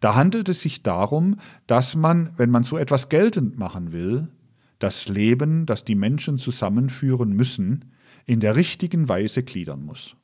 [0.00, 4.28] Da handelt es sich darum, dass man, wenn man so etwas geltend machen will,
[4.78, 7.92] das Leben, das die Menschen zusammenführen müssen,
[8.26, 10.16] in der richtigen Weise gliedern muss.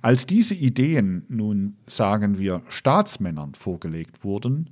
[0.00, 4.70] Als diese Ideen nun, sagen wir, Staatsmännern vorgelegt wurden,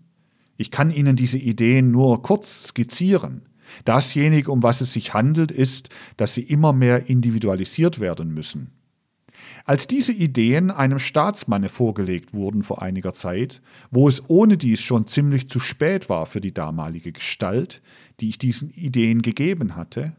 [0.56, 3.42] ich kann Ihnen diese Ideen nur kurz skizzieren.
[3.84, 8.72] Dasjenige, um was es sich handelt, ist, dass sie immer mehr individualisiert werden müssen.
[9.64, 15.06] Als diese Ideen einem Staatsmanne vorgelegt wurden vor einiger Zeit, wo es ohne dies schon
[15.06, 17.80] ziemlich zu spät war für die damalige Gestalt,
[18.20, 20.14] die ich diesen Ideen gegeben hatte,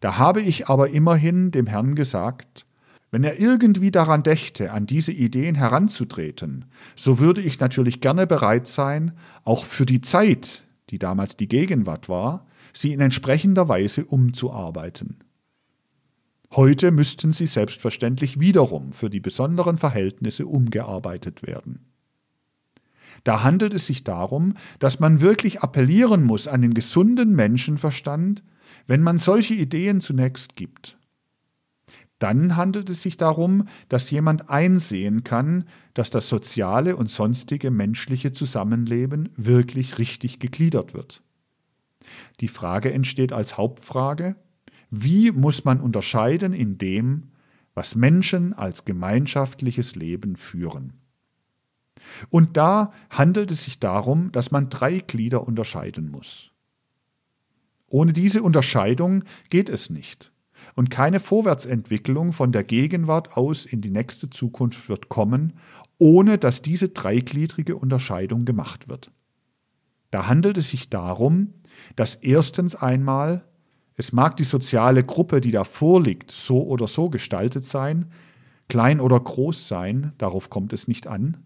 [0.00, 2.65] da habe ich aber immerhin dem Herrn gesagt,
[3.16, 8.68] wenn er irgendwie daran dächte, an diese Ideen heranzutreten, so würde ich natürlich gerne bereit
[8.68, 9.12] sein,
[9.42, 15.16] auch für die Zeit, die damals die Gegenwart war, sie in entsprechender Weise umzuarbeiten.
[16.50, 21.86] Heute müssten sie selbstverständlich wiederum für die besonderen Verhältnisse umgearbeitet werden.
[23.24, 28.42] Da handelt es sich darum, dass man wirklich appellieren muss an den gesunden Menschenverstand,
[28.86, 30.98] wenn man solche Ideen zunächst gibt.
[32.18, 38.32] Dann handelt es sich darum, dass jemand einsehen kann, dass das soziale und sonstige menschliche
[38.32, 41.22] Zusammenleben wirklich richtig gegliedert wird.
[42.40, 44.36] Die Frage entsteht als Hauptfrage,
[44.90, 47.24] wie muss man unterscheiden in dem,
[47.74, 50.94] was Menschen als gemeinschaftliches Leben führen?
[52.30, 56.50] Und da handelt es sich darum, dass man drei Glieder unterscheiden muss.
[57.88, 60.32] Ohne diese Unterscheidung geht es nicht.
[60.76, 65.54] Und keine Vorwärtsentwicklung von der Gegenwart aus in die nächste Zukunft wird kommen,
[65.98, 69.10] ohne dass diese dreigliedrige Unterscheidung gemacht wird.
[70.12, 71.54] Da handelt es sich darum,
[71.96, 73.42] dass erstens einmal
[73.96, 78.10] es mag die soziale Gruppe, die da vorliegt, so oder so gestaltet sein,
[78.68, 81.38] klein oder groß sein, darauf kommt es nicht an.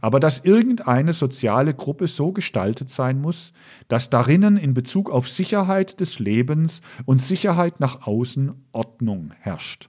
[0.00, 3.52] Aber dass irgendeine soziale Gruppe so gestaltet sein muss,
[3.88, 9.88] dass darinnen in Bezug auf Sicherheit des Lebens und Sicherheit nach außen Ordnung herrscht.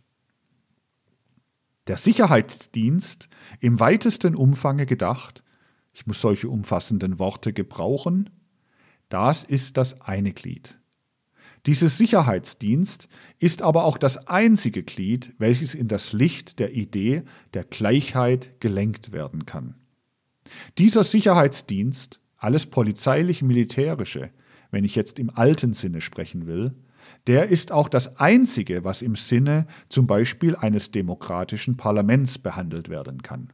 [1.88, 3.30] Der Sicherheitsdienst,
[3.62, 5.44] im weitesten Umfange gedacht,
[5.94, 8.30] ich muss solche umfassenden Worte gebrauchen,
[9.10, 10.78] das ist das eine Glied.
[11.66, 13.08] Dieses Sicherheitsdienst
[13.40, 17.24] ist aber auch das einzige Glied, welches in das Licht der Idee
[17.54, 19.76] der Gleichheit gelenkt werden kann.
[20.78, 24.30] Dieser Sicherheitsdienst, alles polizeilich-militärische,
[24.72, 26.76] wenn ich jetzt im alten Sinne sprechen will,
[27.26, 33.22] der ist auch das einzige, was im Sinne zum Beispiel eines demokratischen Parlaments behandelt werden
[33.22, 33.54] kann.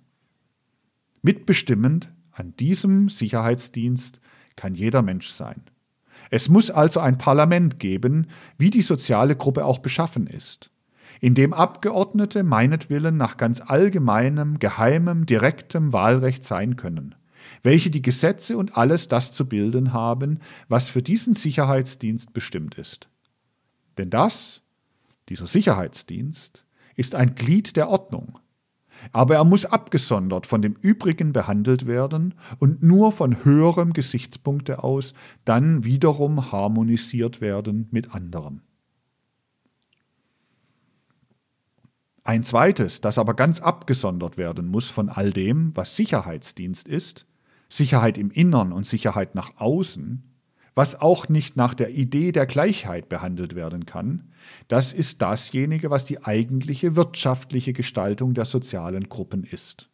[1.21, 4.19] Mitbestimmend an diesem Sicherheitsdienst
[4.55, 5.61] kann jeder Mensch sein.
[6.29, 8.27] Es muss also ein Parlament geben,
[8.57, 10.72] wie die soziale Gruppe auch beschaffen ist
[11.23, 17.15] in dem Abgeordnete meinetwillen nach ganz allgemeinem, geheimem, direktem Wahlrecht sein können,
[17.63, 23.07] welche die Gesetze und alles das zu bilden haben, was für diesen Sicherheitsdienst bestimmt ist.
[23.97, 24.63] Denn das,
[25.29, 26.65] dieser Sicherheitsdienst,
[26.97, 28.39] ist ein Glied der Ordnung,
[29.13, 35.13] aber er muss abgesondert von dem übrigen behandelt werden und nur von höherem Gesichtspunkte aus
[35.45, 38.59] dann wiederum harmonisiert werden mit anderem.
[42.25, 47.25] Ein zweites, das aber ganz abgesondert werden muss von all dem, was Sicherheitsdienst ist,
[47.67, 50.23] Sicherheit im Innern und Sicherheit nach außen,
[50.75, 54.31] was auch nicht nach der Idee der Gleichheit behandelt werden kann,
[54.69, 59.89] das ist dasjenige, was die eigentliche wirtschaftliche Gestaltung der sozialen Gruppen ist.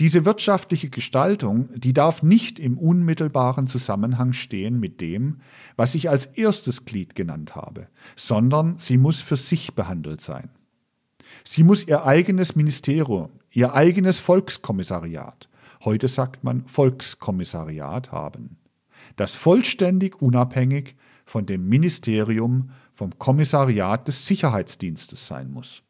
[0.00, 5.40] Diese wirtschaftliche Gestaltung, die darf nicht im unmittelbaren Zusammenhang stehen mit dem,
[5.76, 10.50] was ich als erstes Glied genannt habe, sondern sie muss für sich behandelt sein.
[11.44, 15.48] Sie muss ihr eigenes Ministerium, ihr eigenes Volkskommissariat,
[15.84, 18.58] heute sagt man Volkskommissariat haben,
[19.16, 25.82] das vollständig unabhängig von dem Ministerium, vom Kommissariat des Sicherheitsdienstes sein muss.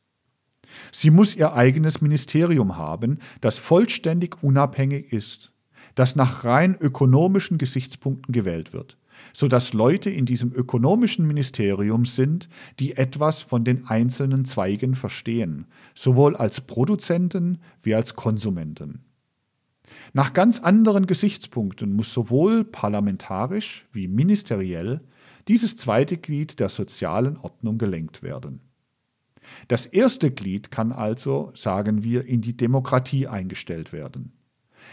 [0.93, 5.53] Sie muss ihr eigenes Ministerium haben, das vollständig unabhängig ist,
[5.95, 8.99] das nach rein ökonomischen Gesichtspunkten gewählt wird,
[9.33, 12.49] sodass Leute in diesem ökonomischen Ministerium sind,
[12.79, 19.05] die etwas von den einzelnen Zweigen verstehen, sowohl als Produzenten wie als Konsumenten.
[20.13, 25.01] Nach ganz anderen Gesichtspunkten muss sowohl parlamentarisch wie ministeriell
[25.49, 28.61] dieses zweite Glied der sozialen Ordnung gelenkt werden.
[29.69, 34.33] Das erste Glied kann also, sagen wir, in die Demokratie eingestellt werden.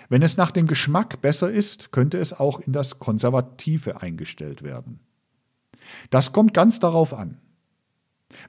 [0.09, 4.99] Wenn es nach dem Geschmack besser ist, könnte es auch in das Konservative eingestellt werden.
[6.09, 7.37] Das kommt ganz darauf an.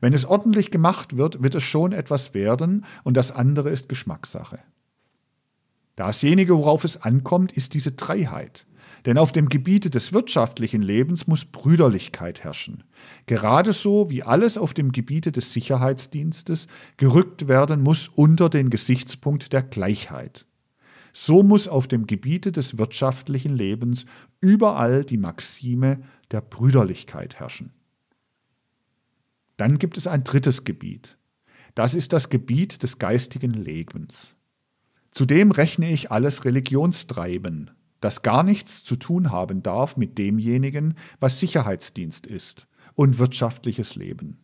[0.01, 4.61] Wenn es ordentlich gemacht wird, wird es schon etwas werden und das andere ist Geschmackssache.
[5.97, 8.67] Dasjenige, worauf es ankommt, ist diese Dreiheit.
[9.07, 12.85] Denn auf dem Gebiete des wirtschaftlichen Lebens muss Brüderlichkeit herrschen.
[13.27, 19.53] Gerade so wie alles auf dem Gebiete des Sicherheitsdienstes gerückt werden muss unter den Gesichtspunkt
[19.53, 20.47] der Gleichheit.
[21.19, 24.05] So muss auf dem Gebiete des wirtschaftlichen Lebens
[24.43, 27.73] überall die Maxime der Brüderlichkeit herrschen.
[29.57, 31.17] Dann gibt es ein drittes Gebiet.
[31.75, 34.37] Das ist das Gebiet des geistigen Lebens.
[35.11, 37.71] Zudem rechne ich alles Religionstreiben,
[38.03, 44.37] das gar nichts zu tun haben darf mit demjenigen, was Sicherheitsdienst ist und wirtschaftliches Leben.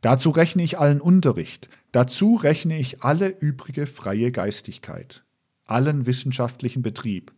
[0.00, 5.24] Dazu rechne ich allen Unterricht, dazu rechne ich alle übrige freie Geistigkeit
[5.68, 7.32] allen wissenschaftlichen Betrieb.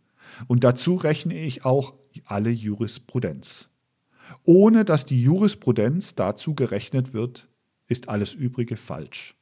[0.47, 1.93] Und dazu rechne ich auch
[2.25, 3.69] alle Jurisprudenz.
[4.45, 7.47] Ohne dass die Jurisprudenz dazu gerechnet wird,
[7.87, 9.35] ist alles Übrige falsch.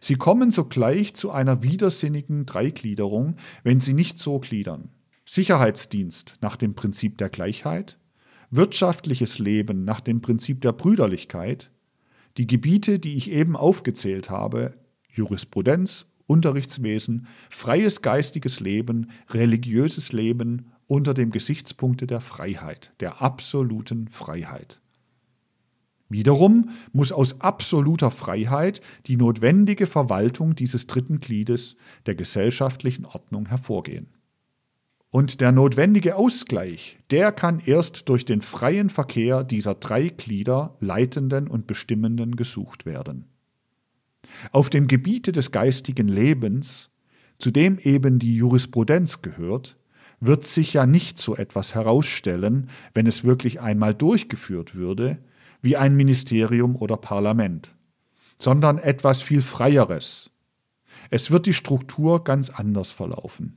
[0.00, 4.92] Sie kommen sogleich zu einer widersinnigen Dreigliederung, wenn sie nicht so gliedern.
[5.24, 7.98] Sicherheitsdienst nach dem Prinzip der Gleichheit,
[8.50, 11.70] wirtschaftliches Leben nach dem Prinzip der Brüderlichkeit,
[12.36, 14.74] die Gebiete, die ich eben aufgezählt habe,
[15.08, 24.80] Jurisprudenz Unterrichtswesen, freies geistiges Leben, religiöses Leben unter dem Gesichtspunkte der Freiheit, der absoluten Freiheit.
[26.08, 31.76] Wiederum muss aus absoluter Freiheit die notwendige Verwaltung dieses dritten Gliedes
[32.06, 34.08] der gesellschaftlichen Ordnung hervorgehen.
[35.10, 41.48] Und der notwendige Ausgleich, der kann erst durch den freien Verkehr dieser drei Glieder leitenden
[41.48, 43.31] und bestimmenden gesucht werden.
[44.50, 46.90] Auf dem Gebiete des geistigen Lebens,
[47.38, 49.76] zu dem eben die Jurisprudenz gehört,
[50.20, 55.18] wird sich ja nicht so etwas herausstellen, wenn es wirklich einmal durchgeführt würde,
[55.60, 57.74] wie ein Ministerium oder Parlament,
[58.38, 60.30] sondern etwas viel Freieres.
[61.10, 63.56] Es wird die Struktur ganz anders verlaufen.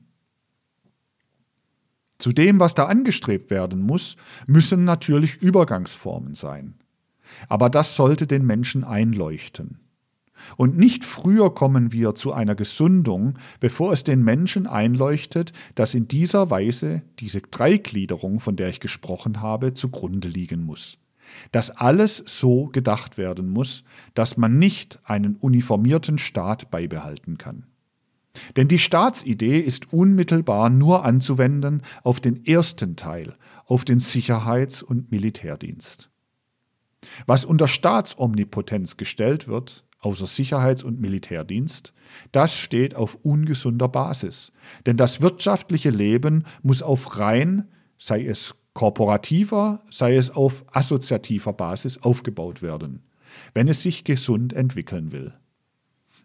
[2.18, 4.16] Zu dem, was da angestrebt werden muss,
[4.48, 6.76] müssen natürlich Übergangsformen sein.
[7.50, 9.85] Aber das sollte den Menschen einleuchten.
[10.58, 16.08] Und nicht früher kommen wir zu einer Gesundung, bevor es den Menschen einleuchtet, dass in
[16.08, 20.98] dieser Weise diese Dreigliederung, von der ich gesprochen habe, zugrunde liegen muss.
[21.52, 23.84] Dass alles so gedacht werden muss,
[24.14, 27.66] dass man nicht einen uniformierten Staat beibehalten kann.
[28.56, 35.12] Denn die Staatsidee ist unmittelbar nur anzuwenden auf den ersten Teil, auf den Sicherheits- und
[35.12, 36.10] Militärdienst.
[37.26, 41.94] Was unter Staatsomnipotenz gestellt wird, außer Sicherheits- und Militärdienst,
[42.32, 44.52] das steht auf ungesunder Basis.
[44.86, 51.98] Denn das wirtschaftliche Leben muss auf rein, sei es korporativer, sei es auf assoziativer Basis
[51.98, 53.02] aufgebaut werden,
[53.54, 55.34] wenn es sich gesund entwickeln will.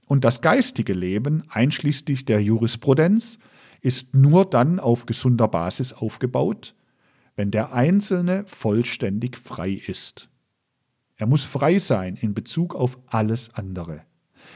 [0.07, 3.39] Und das geistige Leben, einschließlich der Jurisprudenz,
[3.81, 6.75] ist nur dann auf gesunder Basis aufgebaut,
[7.37, 10.30] wenn der Einzelne vollständig frei ist.
[11.21, 14.01] Er muss frei sein in Bezug auf alles andere.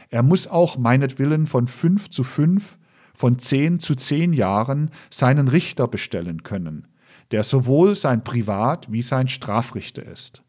[0.09, 2.79] Er muss auch meinetwillen von fünf zu fünf,
[3.13, 6.87] von zehn zu zehn Jahren seinen Richter bestellen können,
[7.29, 10.41] der sowohl sein Privat- wie sein Strafrichter ist.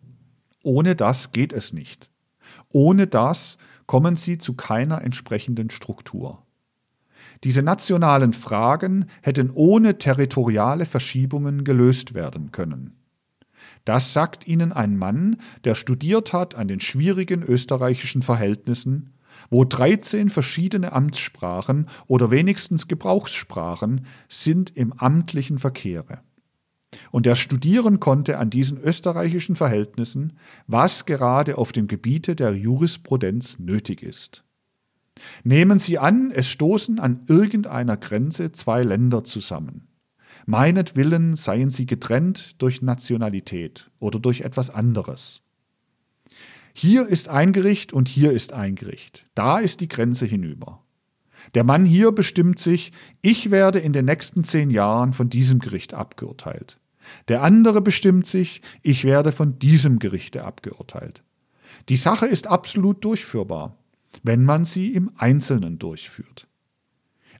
[0.62, 2.08] Ohne das geht es nicht.
[2.72, 6.46] Ohne das kommen sie zu keiner entsprechenden Struktur.
[7.44, 12.96] Diese nationalen Fragen hätten ohne territoriale Verschiebungen gelöst werden können.
[13.86, 19.14] Das sagt Ihnen ein Mann, der studiert hat an den schwierigen österreichischen Verhältnissen,
[19.48, 26.20] wo 13 verschiedene Amtssprachen oder wenigstens Gebrauchssprachen sind im amtlichen Verkehre
[27.10, 30.34] und der studieren konnte an diesen österreichischen Verhältnissen,
[30.66, 34.44] was gerade auf dem Gebiete der Jurisprudenz nötig ist.
[35.44, 39.88] Nehmen Sie an, es stoßen an irgendeiner Grenze zwei Länder zusammen.
[40.46, 45.42] Meinetwillen seien sie getrennt durch Nationalität oder durch etwas anderes.
[46.72, 49.26] Hier ist ein Gericht und hier ist ein Gericht.
[49.34, 50.82] Da ist die Grenze hinüber.
[51.54, 52.92] Der Mann hier bestimmt sich,
[53.22, 56.78] ich werde in den nächsten zehn Jahren von diesem Gericht abgeurteilt.
[57.28, 61.22] Der andere bestimmt sich, ich werde von diesem Gerichte abgeurteilt.
[61.88, 63.76] Die Sache ist absolut durchführbar,
[64.22, 66.46] wenn man sie im Einzelnen durchführt.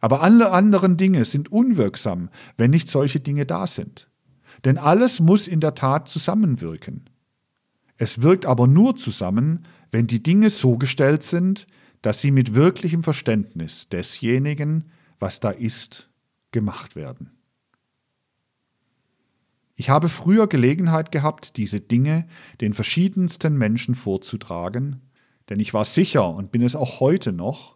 [0.01, 4.09] Aber alle anderen Dinge sind unwirksam, wenn nicht solche Dinge da sind.
[4.64, 7.09] Denn alles muss in der Tat zusammenwirken.
[7.99, 11.66] Es wirkt aber nur zusammen, wenn die Dinge so gestellt sind,
[12.03, 14.84] dass sie mit wirklichem Verständnis desjenigen,
[15.18, 16.11] was da ist,
[16.53, 17.30] gemacht werden.
[19.74, 22.26] Ich habe früher Gelegenheit gehabt, diese Dinge
[22.61, 25.03] den verschiedensten Menschen vorzutragen,
[25.49, 27.76] denn ich war sicher und bin es auch heute noch,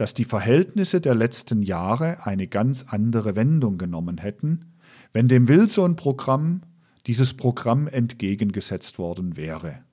[0.00, 4.72] dass die Verhältnisse der letzten Jahre eine ganz andere Wendung genommen hätten,
[5.12, 6.62] wenn dem Wilson-Programm
[7.06, 9.84] dieses Programm entgegengesetzt worden wäre.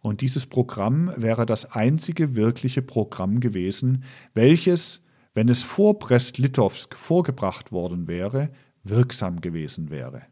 [0.00, 5.02] Und dieses Programm wäre das einzige wirkliche Programm gewesen, welches,
[5.34, 8.48] wenn es vor Brest-Litovsk vorgebracht worden wäre,
[8.84, 10.22] wirksam gewesen wäre.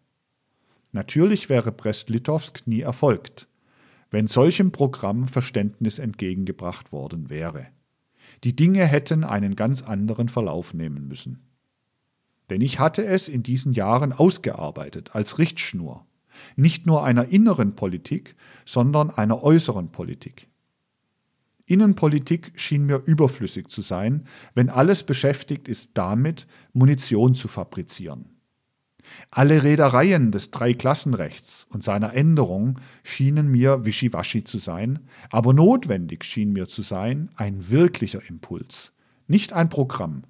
[0.93, 3.49] Natürlich wäre Brest-Litovsk nie erfolgt,
[4.11, 7.67] wenn solchem Programm Verständnis entgegengebracht worden wäre.
[8.45, 11.41] Die Dinge hätten einen ganz anderen Verlauf nehmen müssen.
[12.51, 16.07] Denn ich hatte es in diesen Jahren ausgearbeitet als Richtschnur
[16.57, 20.49] nicht nur einer inneren Politik, sondern einer äußeren Politik.
[21.67, 28.34] Innenpolitik schien mir überflüssig zu sein, wenn alles beschäftigt ist damit, Munition zu fabrizieren.
[29.31, 35.01] Alle Reedereien des Dreiklassenrechts und seiner Änderung schienen mir wischiwaschi zu sein,
[35.31, 38.93] aber notwendig schien mir zu sein ein wirklicher Impuls,
[39.27, 40.23] nicht ein Programm,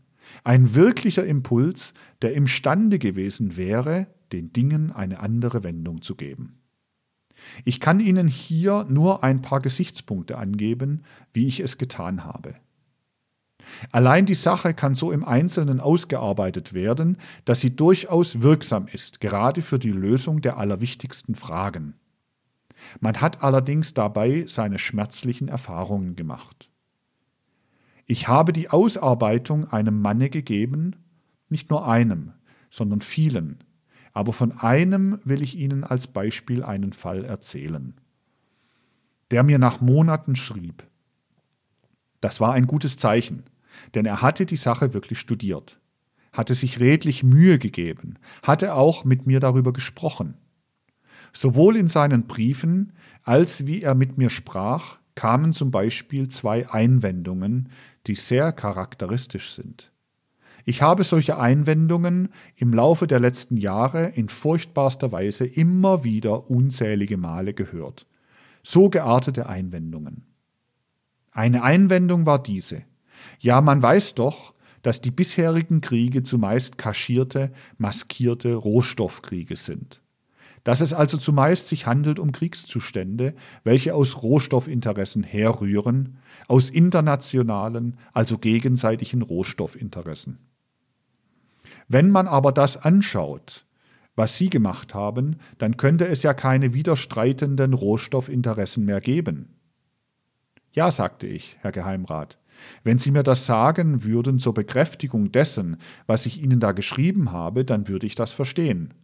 [0.43, 6.59] ein wirklicher Impuls, der imstande gewesen wäre, den Dingen eine andere Wendung zu geben.
[7.65, 11.03] Ich kann Ihnen hier nur ein paar Gesichtspunkte angeben,
[11.33, 12.55] wie ich es getan habe.
[13.93, 19.63] Allein die Sache kann so im Einzelnen ausgearbeitet werden, dass sie durchaus wirksam ist, gerade
[19.63, 21.95] für die Lösung der allerwichtigsten Fragen.
[23.01, 26.71] Man hat allerdings dabei seine schmerzlichen Erfahrungen gemacht.
[28.07, 30.97] Ich habe die Ausarbeitung einem Manne gegeben,
[31.49, 32.33] nicht nur einem,
[32.71, 33.65] sondern vielen,
[34.13, 37.95] aber von einem will ich Ihnen als Beispiel einen Fall erzählen,
[39.31, 40.85] der mir nach Monaten schrieb.
[42.21, 43.45] Das war ein gutes Zeichen,
[43.95, 45.79] denn er hatte die Sache wirklich studiert,
[46.33, 50.35] hatte sich redlich Mühe gegeben, hatte auch mit mir darüber gesprochen.
[51.33, 52.93] Sowohl in seinen Briefen
[53.25, 57.71] als wie er mit mir sprach, kamen zum Beispiel zwei Einwendungen,
[58.07, 59.91] die sehr charakteristisch sind.
[60.67, 67.17] Ich habe solche Einwendungen im Laufe der letzten Jahre in furchtbarster Weise immer wieder unzählige
[67.17, 68.07] Male gehört.
[68.63, 70.25] So geartete Einwendungen.
[71.31, 72.83] Eine Einwendung war diese.
[73.41, 80.03] Ja, man weiß doch, dass die bisherigen Kriege zumeist kaschierte, maskierte Rohstoffkriege sind.
[80.63, 83.35] Dass es also zumeist sich handelt um Kriegszustände,
[83.65, 86.19] welche aus Rohstoffinteressen herrühren,
[86.49, 90.39] aus internationalen, also gegenseitigen Rohstoffinteressen.
[91.89, 93.65] Wenn man aber das anschaut,
[94.17, 99.55] was Sie gemacht haben, dann könnte es ja keine widerstreitenden Rohstoffinteressen mehr geben.
[100.73, 102.39] Ja, sagte ich, Herr Geheimrat.
[102.83, 105.77] Wenn Sie mir das sagen würden zur Bekräftigung dessen,
[106.07, 108.95] was ich Ihnen da geschrieben habe, dann würde ich das verstehen.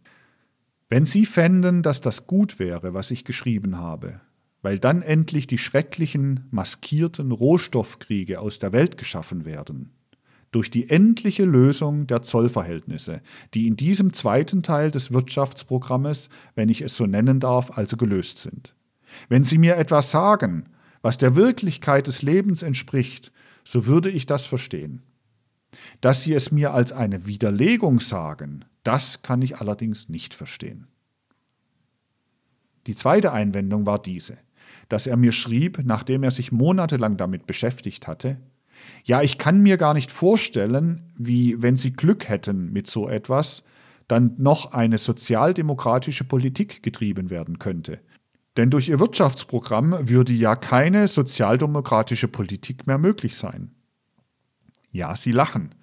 [0.89, 4.19] Wenn Sie fänden, dass das gut wäre, was ich geschrieben habe,
[4.61, 9.91] weil dann endlich die schrecklichen, maskierten Rohstoffkriege aus der Welt geschaffen werden,
[10.51, 13.21] durch die endliche Lösung der Zollverhältnisse,
[13.53, 18.39] die in diesem zweiten Teil des Wirtschaftsprogrammes, wenn ich es so nennen darf, also gelöst
[18.39, 18.75] sind.
[19.29, 20.65] Wenn Sie mir etwas sagen,
[21.01, 23.31] was der Wirklichkeit des Lebens entspricht,
[23.63, 25.01] so würde ich das verstehen.
[26.01, 30.87] Dass Sie es mir als eine Widerlegung sagen, das kann ich allerdings nicht verstehen.
[32.87, 34.37] Die zweite Einwendung war diese,
[34.89, 38.37] dass er mir schrieb, nachdem er sich monatelang damit beschäftigt hatte,
[39.03, 43.63] ja, ich kann mir gar nicht vorstellen, wie, wenn Sie Glück hätten mit so etwas,
[44.07, 47.99] dann noch eine sozialdemokratische Politik getrieben werden könnte.
[48.57, 53.71] Denn durch Ihr Wirtschaftsprogramm würde ja keine sozialdemokratische Politik mehr möglich sein.
[54.91, 55.73] Ja, Sie lachen.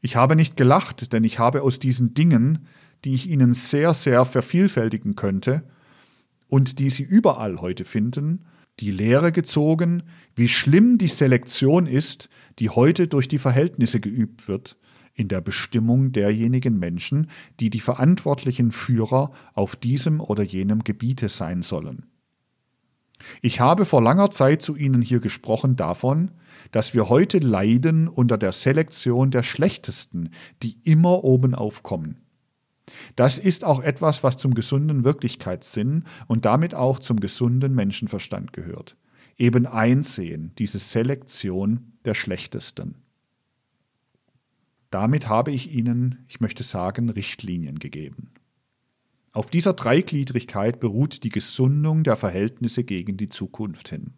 [0.00, 2.66] Ich habe nicht gelacht, denn ich habe aus diesen Dingen,
[3.04, 5.64] die ich Ihnen sehr, sehr vervielfältigen könnte
[6.48, 8.44] und die Sie überall heute finden,
[8.80, 10.04] die Lehre gezogen,
[10.34, 12.28] wie schlimm die Selektion ist,
[12.58, 14.76] die heute durch die Verhältnisse geübt wird,
[15.14, 17.28] in der Bestimmung derjenigen Menschen,
[17.58, 22.06] die die verantwortlichen Führer auf diesem oder jenem Gebiete sein sollen.
[23.42, 26.30] Ich habe vor langer Zeit zu Ihnen hier gesprochen davon,
[26.72, 30.30] dass wir heute leiden unter der Selektion der Schlechtesten,
[30.62, 32.18] die immer oben aufkommen.
[33.16, 38.96] Das ist auch etwas, was zum gesunden Wirklichkeitssinn und damit auch zum gesunden Menschenverstand gehört.
[39.36, 42.96] Eben einsehen, diese Selektion der Schlechtesten.
[44.90, 48.30] Damit habe ich Ihnen, ich möchte sagen, Richtlinien gegeben.
[49.32, 54.14] Auf dieser Dreigliedrigkeit beruht die Gesundung der Verhältnisse gegen die Zukunft hin.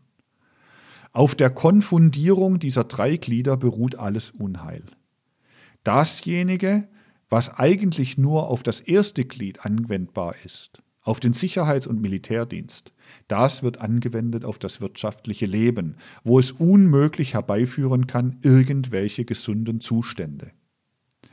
[1.12, 4.84] Auf der Konfundierung dieser drei Glieder beruht alles Unheil.
[5.82, 6.88] Dasjenige,
[7.28, 12.92] was eigentlich nur auf das erste Glied anwendbar ist, auf den Sicherheits- und Militärdienst,
[13.26, 20.52] das wird angewendet auf das wirtschaftliche Leben, wo es unmöglich herbeiführen kann irgendwelche gesunden Zustände.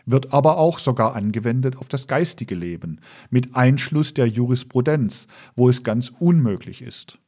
[0.07, 5.83] Wird aber auch sogar angewendet auf das geistige Leben, mit Einschluss der Jurisprudenz, wo es
[5.83, 7.19] ganz unmöglich ist.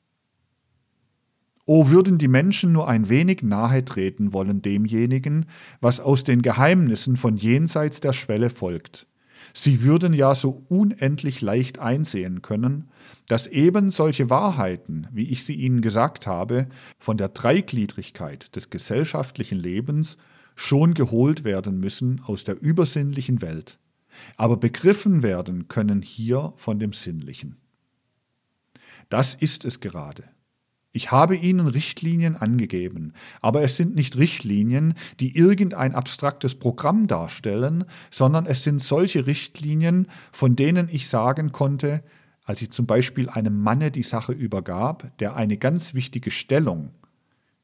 [1.65, 5.45] O würden die Menschen nur ein wenig nahe treten wollen demjenigen,
[5.81, 9.07] was aus den Geheimnissen von jenseits der Schwelle folgt.
[9.53, 12.89] Sie würden ja so unendlich leicht einsehen können,
[13.27, 19.59] dass eben solche Wahrheiten, wie ich sie Ihnen gesagt habe, von der Dreigliedrigkeit des gesellschaftlichen
[19.59, 20.17] Lebens
[20.59, 23.79] schon geholt werden müssen aus der übersinnlichen Welt,
[24.35, 27.55] aber begriffen werden können hier von dem Sinnlichen.
[29.07, 30.25] Das ist es gerade.
[30.91, 37.85] Ich habe Ihnen Richtlinien angegeben, aber es sind nicht Richtlinien, die irgendein abstraktes Programm darstellen,
[38.11, 42.03] sondern es sind solche Richtlinien, von denen ich sagen konnte,
[42.43, 46.91] als ich zum Beispiel einem Manne die Sache übergab, der eine ganz wichtige Stellung,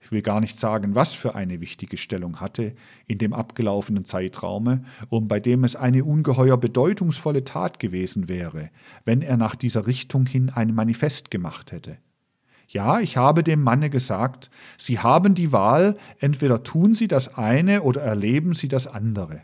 [0.06, 2.76] ich will gar nicht sagen, was für eine wichtige Stellung hatte
[3.08, 8.70] in dem abgelaufenen Zeitraume, und bei dem es eine ungeheuer bedeutungsvolle Tat gewesen wäre,
[9.04, 11.98] wenn er nach dieser Richtung hin ein Manifest gemacht hätte.
[12.68, 17.82] Ja, ich habe dem Manne gesagt, Sie haben die Wahl, entweder tun Sie das eine
[17.82, 19.42] oder erleben Sie das andere.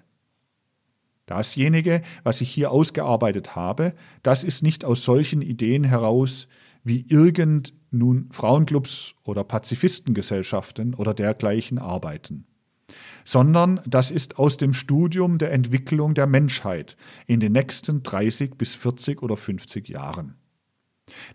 [1.25, 6.47] Dasjenige, was ich hier ausgearbeitet habe, das ist nicht aus solchen Ideen heraus,
[6.83, 12.45] wie irgend nun Frauenclubs oder Pazifistengesellschaften oder dergleichen arbeiten,
[13.23, 16.97] sondern das ist aus dem Studium der Entwicklung der Menschheit
[17.27, 20.35] in den nächsten 30 bis 40 oder 50 Jahren.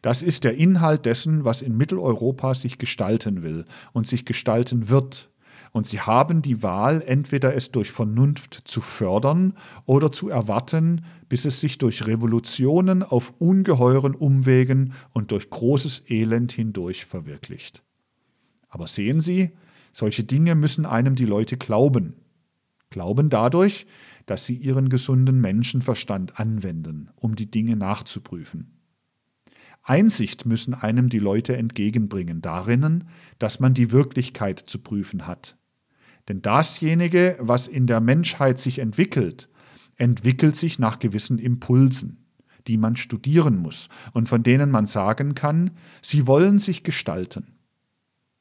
[0.03, 5.31] Das ist der Inhalt dessen, was in Mitteleuropa sich gestalten will und sich gestalten wird.
[5.77, 9.53] Und sie haben die Wahl, entweder es durch Vernunft zu fördern
[9.85, 16.53] oder zu erwarten, bis es sich durch Revolutionen auf ungeheuren Umwegen und durch großes Elend
[16.53, 17.82] hindurch verwirklicht.
[18.70, 19.53] Aber sehen Sie,
[19.93, 22.16] Solche Dinge müssen einem die Leute glauben.
[22.90, 23.86] Glauben dadurch,
[24.27, 28.78] dass sie ihren gesunden Menschenverstand anwenden, um die Dinge nachzuprüfen.
[29.82, 33.09] Einsicht müssen einem die Leute entgegenbringen darinnen,
[33.39, 35.57] dass man die Wirklichkeit zu prüfen hat.
[36.28, 39.48] Denn dasjenige, was in der Menschheit sich entwickelt,
[39.97, 42.27] entwickelt sich nach gewissen Impulsen,
[42.66, 45.70] die man studieren muss und von denen man sagen kann,
[46.03, 47.55] sie wollen sich gestalten.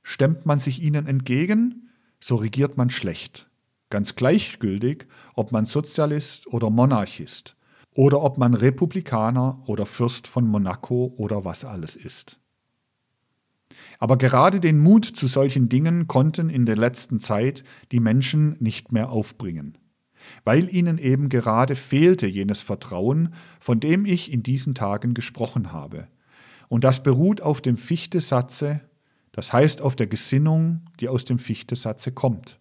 [0.03, 1.89] Stemmt man sich ihnen entgegen,
[2.19, 3.49] so regiert man schlecht.
[3.89, 7.55] Ganz gleichgültig, ob man Sozialist oder Monarchist
[7.91, 12.39] oder ob man Republikaner oder Fürst von Monaco oder was alles ist.
[13.99, 18.91] Aber gerade den Mut zu solchen Dingen konnten in der letzten Zeit die Menschen nicht
[18.91, 19.77] mehr aufbringen,
[20.43, 26.07] weil ihnen eben gerade fehlte jenes Vertrauen, von dem ich in diesen Tagen gesprochen habe.
[26.67, 28.81] Und das beruht auf dem Fichte-Satze,
[29.31, 32.59] das heißt auf der Gesinnung, die aus dem Fichte-Satze kommt.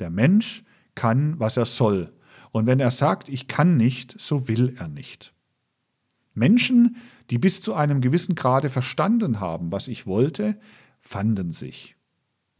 [0.00, 0.64] Der Mensch
[0.94, 2.12] kann, was er soll,
[2.52, 5.34] und wenn er sagt, ich kann nicht, so will er nicht.
[6.32, 6.96] Menschen,
[7.30, 10.58] die bis zu einem gewissen Grade verstanden haben, was ich wollte,
[11.00, 11.96] fanden sich.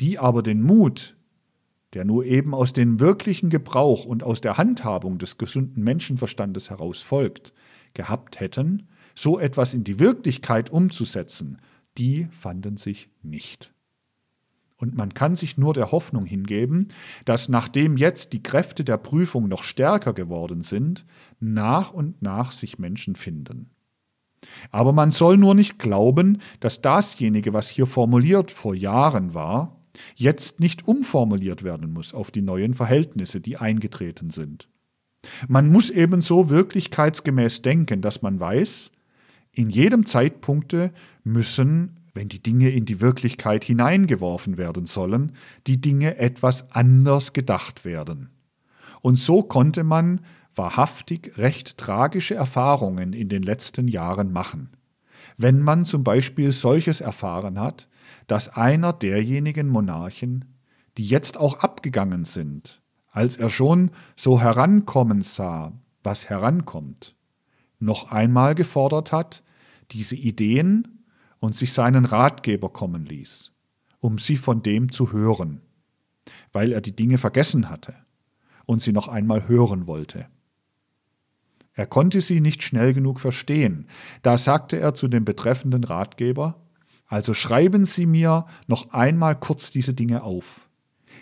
[0.01, 1.17] Die aber den Mut,
[1.93, 7.01] der nur eben aus dem wirklichen Gebrauch und aus der Handhabung des gesunden Menschenverstandes heraus
[7.01, 7.53] folgt,
[7.95, 11.59] gehabt hätten, so etwas in die Wirklichkeit umzusetzen,
[11.97, 13.73] die fanden sich nicht.
[14.77, 16.89] Und man kann sich nur der Hoffnung hingeben,
[17.25, 21.07] dass nachdem jetzt die Kräfte der Prüfung noch stärker geworden sind,
[21.41, 23.71] nach und nach sich Menschen finden.
[24.71, 29.77] Aber man soll nur nicht glauben, dass dasjenige, was hier formuliert vor Jahren war,
[30.15, 34.69] jetzt nicht umformuliert werden muss auf die neuen Verhältnisse, die eingetreten sind.
[35.49, 38.93] Man muss ebenso wirklichkeitsgemäß denken, dass man weiß,
[39.53, 40.93] in jedem Zeitpunkte
[41.25, 45.33] müssen wenn die Dinge in die Wirklichkeit hineingeworfen werden sollen,
[45.69, 48.31] die Dinge etwas anders gedacht werden.
[49.03, 50.21] Und so konnte man
[50.57, 54.71] wahrhaftig recht tragische Erfahrungen in den letzten Jahren machen.
[55.37, 57.89] Wenn man zum Beispiel solches erfahren hat,
[58.27, 60.47] dass einer derjenigen Monarchen,
[60.97, 62.81] die jetzt auch abgegangen sind,
[63.11, 65.73] als er schon so herankommen sah,
[66.03, 67.15] was herankommt,
[67.79, 69.43] noch einmal gefordert hat,
[69.91, 71.05] diese Ideen
[71.39, 73.53] und sich seinen Ratgeber kommen ließ,
[74.01, 75.61] um sie von dem zu hören,
[76.53, 77.95] weil er die Dinge vergessen hatte
[78.65, 80.27] und sie noch einmal hören wollte.
[81.77, 83.87] Er konnte sie nicht schnell genug verstehen.
[84.23, 86.61] Da sagte er zu dem betreffenden Ratgeber,
[87.07, 90.69] also schreiben Sie mir noch einmal kurz diese Dinge auf.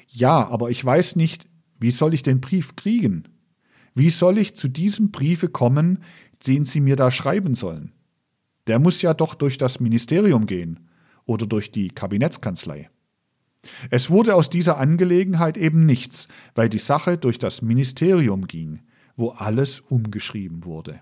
[0.09, 1.47] Ja, aber ich weiß nicht,
[1.79, 3.25] wie soll ich den Brief kriegen?
[3.95, 5.99] Wie soll ich zu diesem Briefe kommen,
[6.47, 7.93] den Sie mir da schreiben sollen?
[8.67, 10.89] der muss ja doch durch das Ministerium gehen
[11.27, 12.91] oder durch die Kabinettskanzlei.
[13.91, 18.81] Es wurde aus dieser Angelegenheit eben nichts, weil die Sache durch das Ministerium ging,
[19.17, 21.01] wo alles umgeschrieben wurde.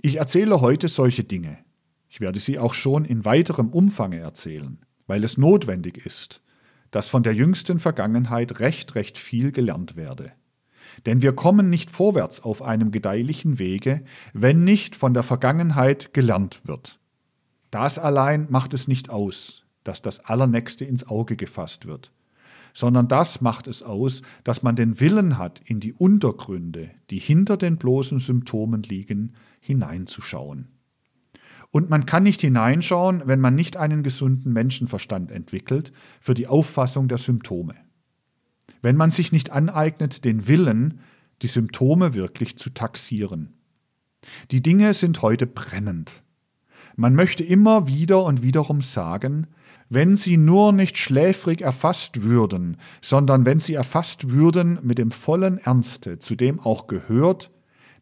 [0.00, 1.58] Ich erzähle heute solche Dinge.
[2.08, 6.42] Ich werde sie auch schon in weiterem Umfange erzählen, weil es notwendig ist,
[6.90, 10.32] dass von der jüngsten Vergangenheit recht, recht viel gelernt werde.
[11.06, 16.62] Denn wir kommen nicht vorwärts auf einem gedeihlichen Wege, wenn nicht von der Vergangenheit gelernt
[16.64, 16.98] wird.
[17.70, 22.12] Das allein macht es nicht aus, dass das Allernächste ins Auge gefasst wird,
[22.78, 27.56] sondern das macht es aus, dass man den Willen hat, in die Untergründe, die hinter
[27.56, 30.68] den bloßen Symptomen liegen, hineinzuschauen.
[31.70, 37.08] Und man kann nicht hineinschauen, wenn man nicht einen gesunden Menschenverstand entwickelt für die Auffassung
[37.08, 37.74] der Symptome
[38.82, 41.00] wenn man sich nicht aneignet, den Willen,
[41.42, 43.54] die Symptome wirklich zu taxieren.
[44.50, 46.22] Die Dinge sind heute brennend.
[46.96, 49.46] Man möchte immer wieder und wiederum sagen,
[49.88, 55.58] wenn sie nur nicht schläfrig erfasst würden, sondern wenn sie erfasst würden mit dem vollen
[55.58, 57.50] Ernste, zu dem auch gehört,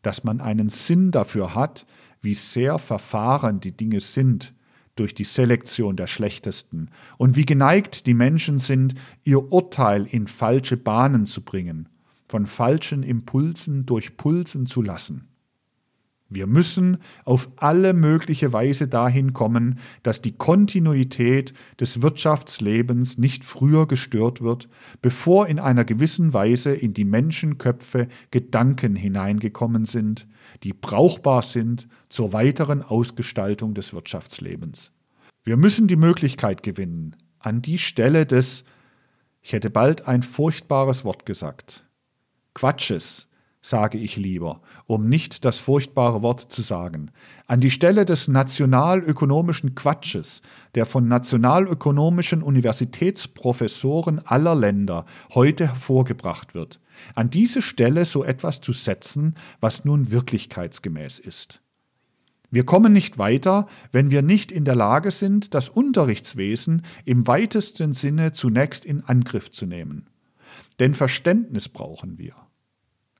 [0.02, 1.86] dass man einen Sinn dafür hat,
[2.20, 4.52] wie sehr verfahren die Dinge sind,
[4.96, 6.88] durch die Selektion der Schlechtesten
[7.18, 8.94] und wie geneigt die Menschen sind,
[9.24, 11.88] ihr Urteil in falsche Bahnen zu bringen,
[12.28, 15.25] von falschen Impulsen durchpulsen zu lassen.
[16.28, 23.86] Wir müssen auf alle mögliche Weise dahin kommen, dass die Kontinuität des Wirtschaftslebens nicht früher
[23.86, 24.68] gestört wird,
[25.02, 30.26] bevor in einer gewissen Weise in die Menschenköpfe Gedanken hineingekommen sind,
[30.64, 34.90] die brauchbar sind zur weiteren Ausgestaltung des Wirtschaftslebens.
[35.44, 38.64] Wir müssen die Möglichkeit gewinnen, an die Stelle des,
[39.42, 41.84] ich hätte bald ein furchtbares Wort gesagt,
[42.52, 43.25] Quatsches,
[43.68, 47.10] sage ich lieber, um nicht das furchtbare Wort zu sagen,
[47.48, 50.40] an die Stelle des nationalökonomischen Quatsches,
[50.76, 56.78] der von nationalökonomischen Universitätsprofessoren aller Länder heute hervorgebracht wird,
[57.16, 61.60] an diese Stelle so etwas zu setzen, was nun wirklichkeitsgemäß ist.
[62.52, 67.94] Wir kommen nicht weiter, wenn wir nicht in der Lage sind, das Unterrichtswesen im weitesten
[67.94, 70.08] Sinne zunächst in Angriff zu nehmen.
[70.78, 72.45] Denn Verständnis brauchen wir.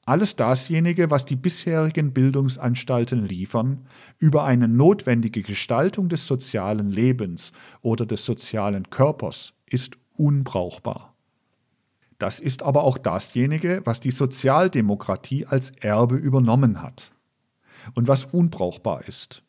[0.07, 3.87] Alles dasjenige, was die bisherigen Bildungsanstalten liefern,
[4.21, 7.51] über eine notwendige Gestaltung des sozialen Lebens
[7.83, 11.17] oder des sozialen Körpers, ist unbrauchbar.
[12.19, 17.13] Das ist aber auch dasjenige, was die Sozialdemokratie als Erbe übernommen hat
[17.95, 19.43] und was unbrauchbar ist.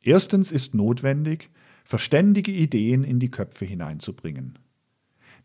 [0.00, 1.50] Erstens ist notwendig,
[1.84, 4.60] verständige Ideen in die Köpfe hineinzubringen.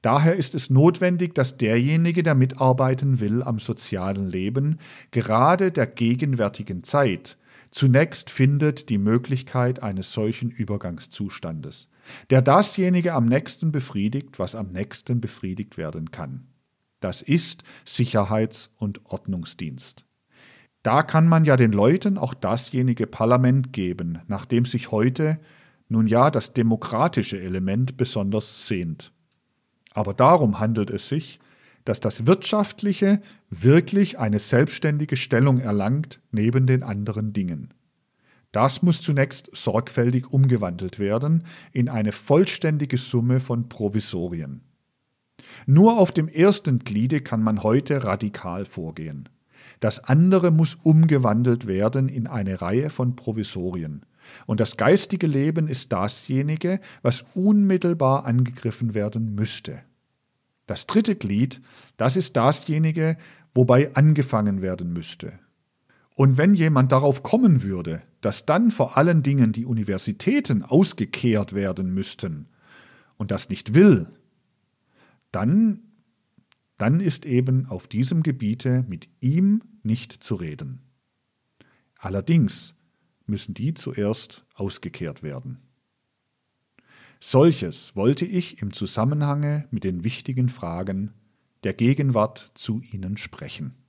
[0.04, 4.78] Daher ist es notwendig, dass derjenige, der mitarbeiten will am sozialen Leben,
[5.12, 7.38] gerade der gegenwärtigen Zeit
[7.72, 11.88] zunächst findet die Möglichkeit eines solchen Übergangszustandes,
[12.30, 16.48] der dasjenige am nächsten befriedigt, was am nächsten befriedigt werden kann.
[17.00, 20.06] Das ist Sicherheits- und Ordnungsdienst.
[20.84, 25.40] Da kann man ja den Leuten auch dasjenige Parlament geben, nach dem sich heute
[25.88, 29.14] nun ja das demokratische Element besonders sehnt.
[29.94, 31.40] Aber darum handelt es sich,
[31.86, 37.74] dass das Wirtschaftliche wirklich eine selbstständige Stellung erlangt neben den anderen Dingen.
[38.52, 44.62] Das muss zunächst sorgfältig umgewandelt werden in eine vollständige Summe von Provisorien.
[45.66, 49.28] Nur auf dem ersten Gliede kann man heute radikal vorgehen.
[49.80, 54.06] Das andere muss umgewandelt werden in eine Reihe von Provisorien.
[54.46, 59.82] Und das geistige Leben ist dasjenige, was unmittelbar angegriffen werden müsste.
[60.66, 61.62] Das dritte Glied,
[61.98, 63.18] das ist dasjenige,
[63.54, 65.34] wobei angefangen werden müsste.
[66.16, 71.94] Und wenn jemand darauf kommen würde, dass dann vor allen Dingen die Universitäten ausgekehrt werden
[71.94, 72.48] müssten
[73.18, 74.08] und das nicht will,
[75.32, 75.82] dann,
[76.78, 80.82] dann ist eben auf diesem Gebiete mit ihm nicht zu reden.
[81.98, 82.76] Allerdings
[83.26, 85.62] müssen die zuerst ausgekehrt werden.
[87.20, 91.14] Solches wollte ich im Zusammenhange mit den wichtigen Fragen
[91.64, 93.83] der Gegenwart zu Ihnen sprechen.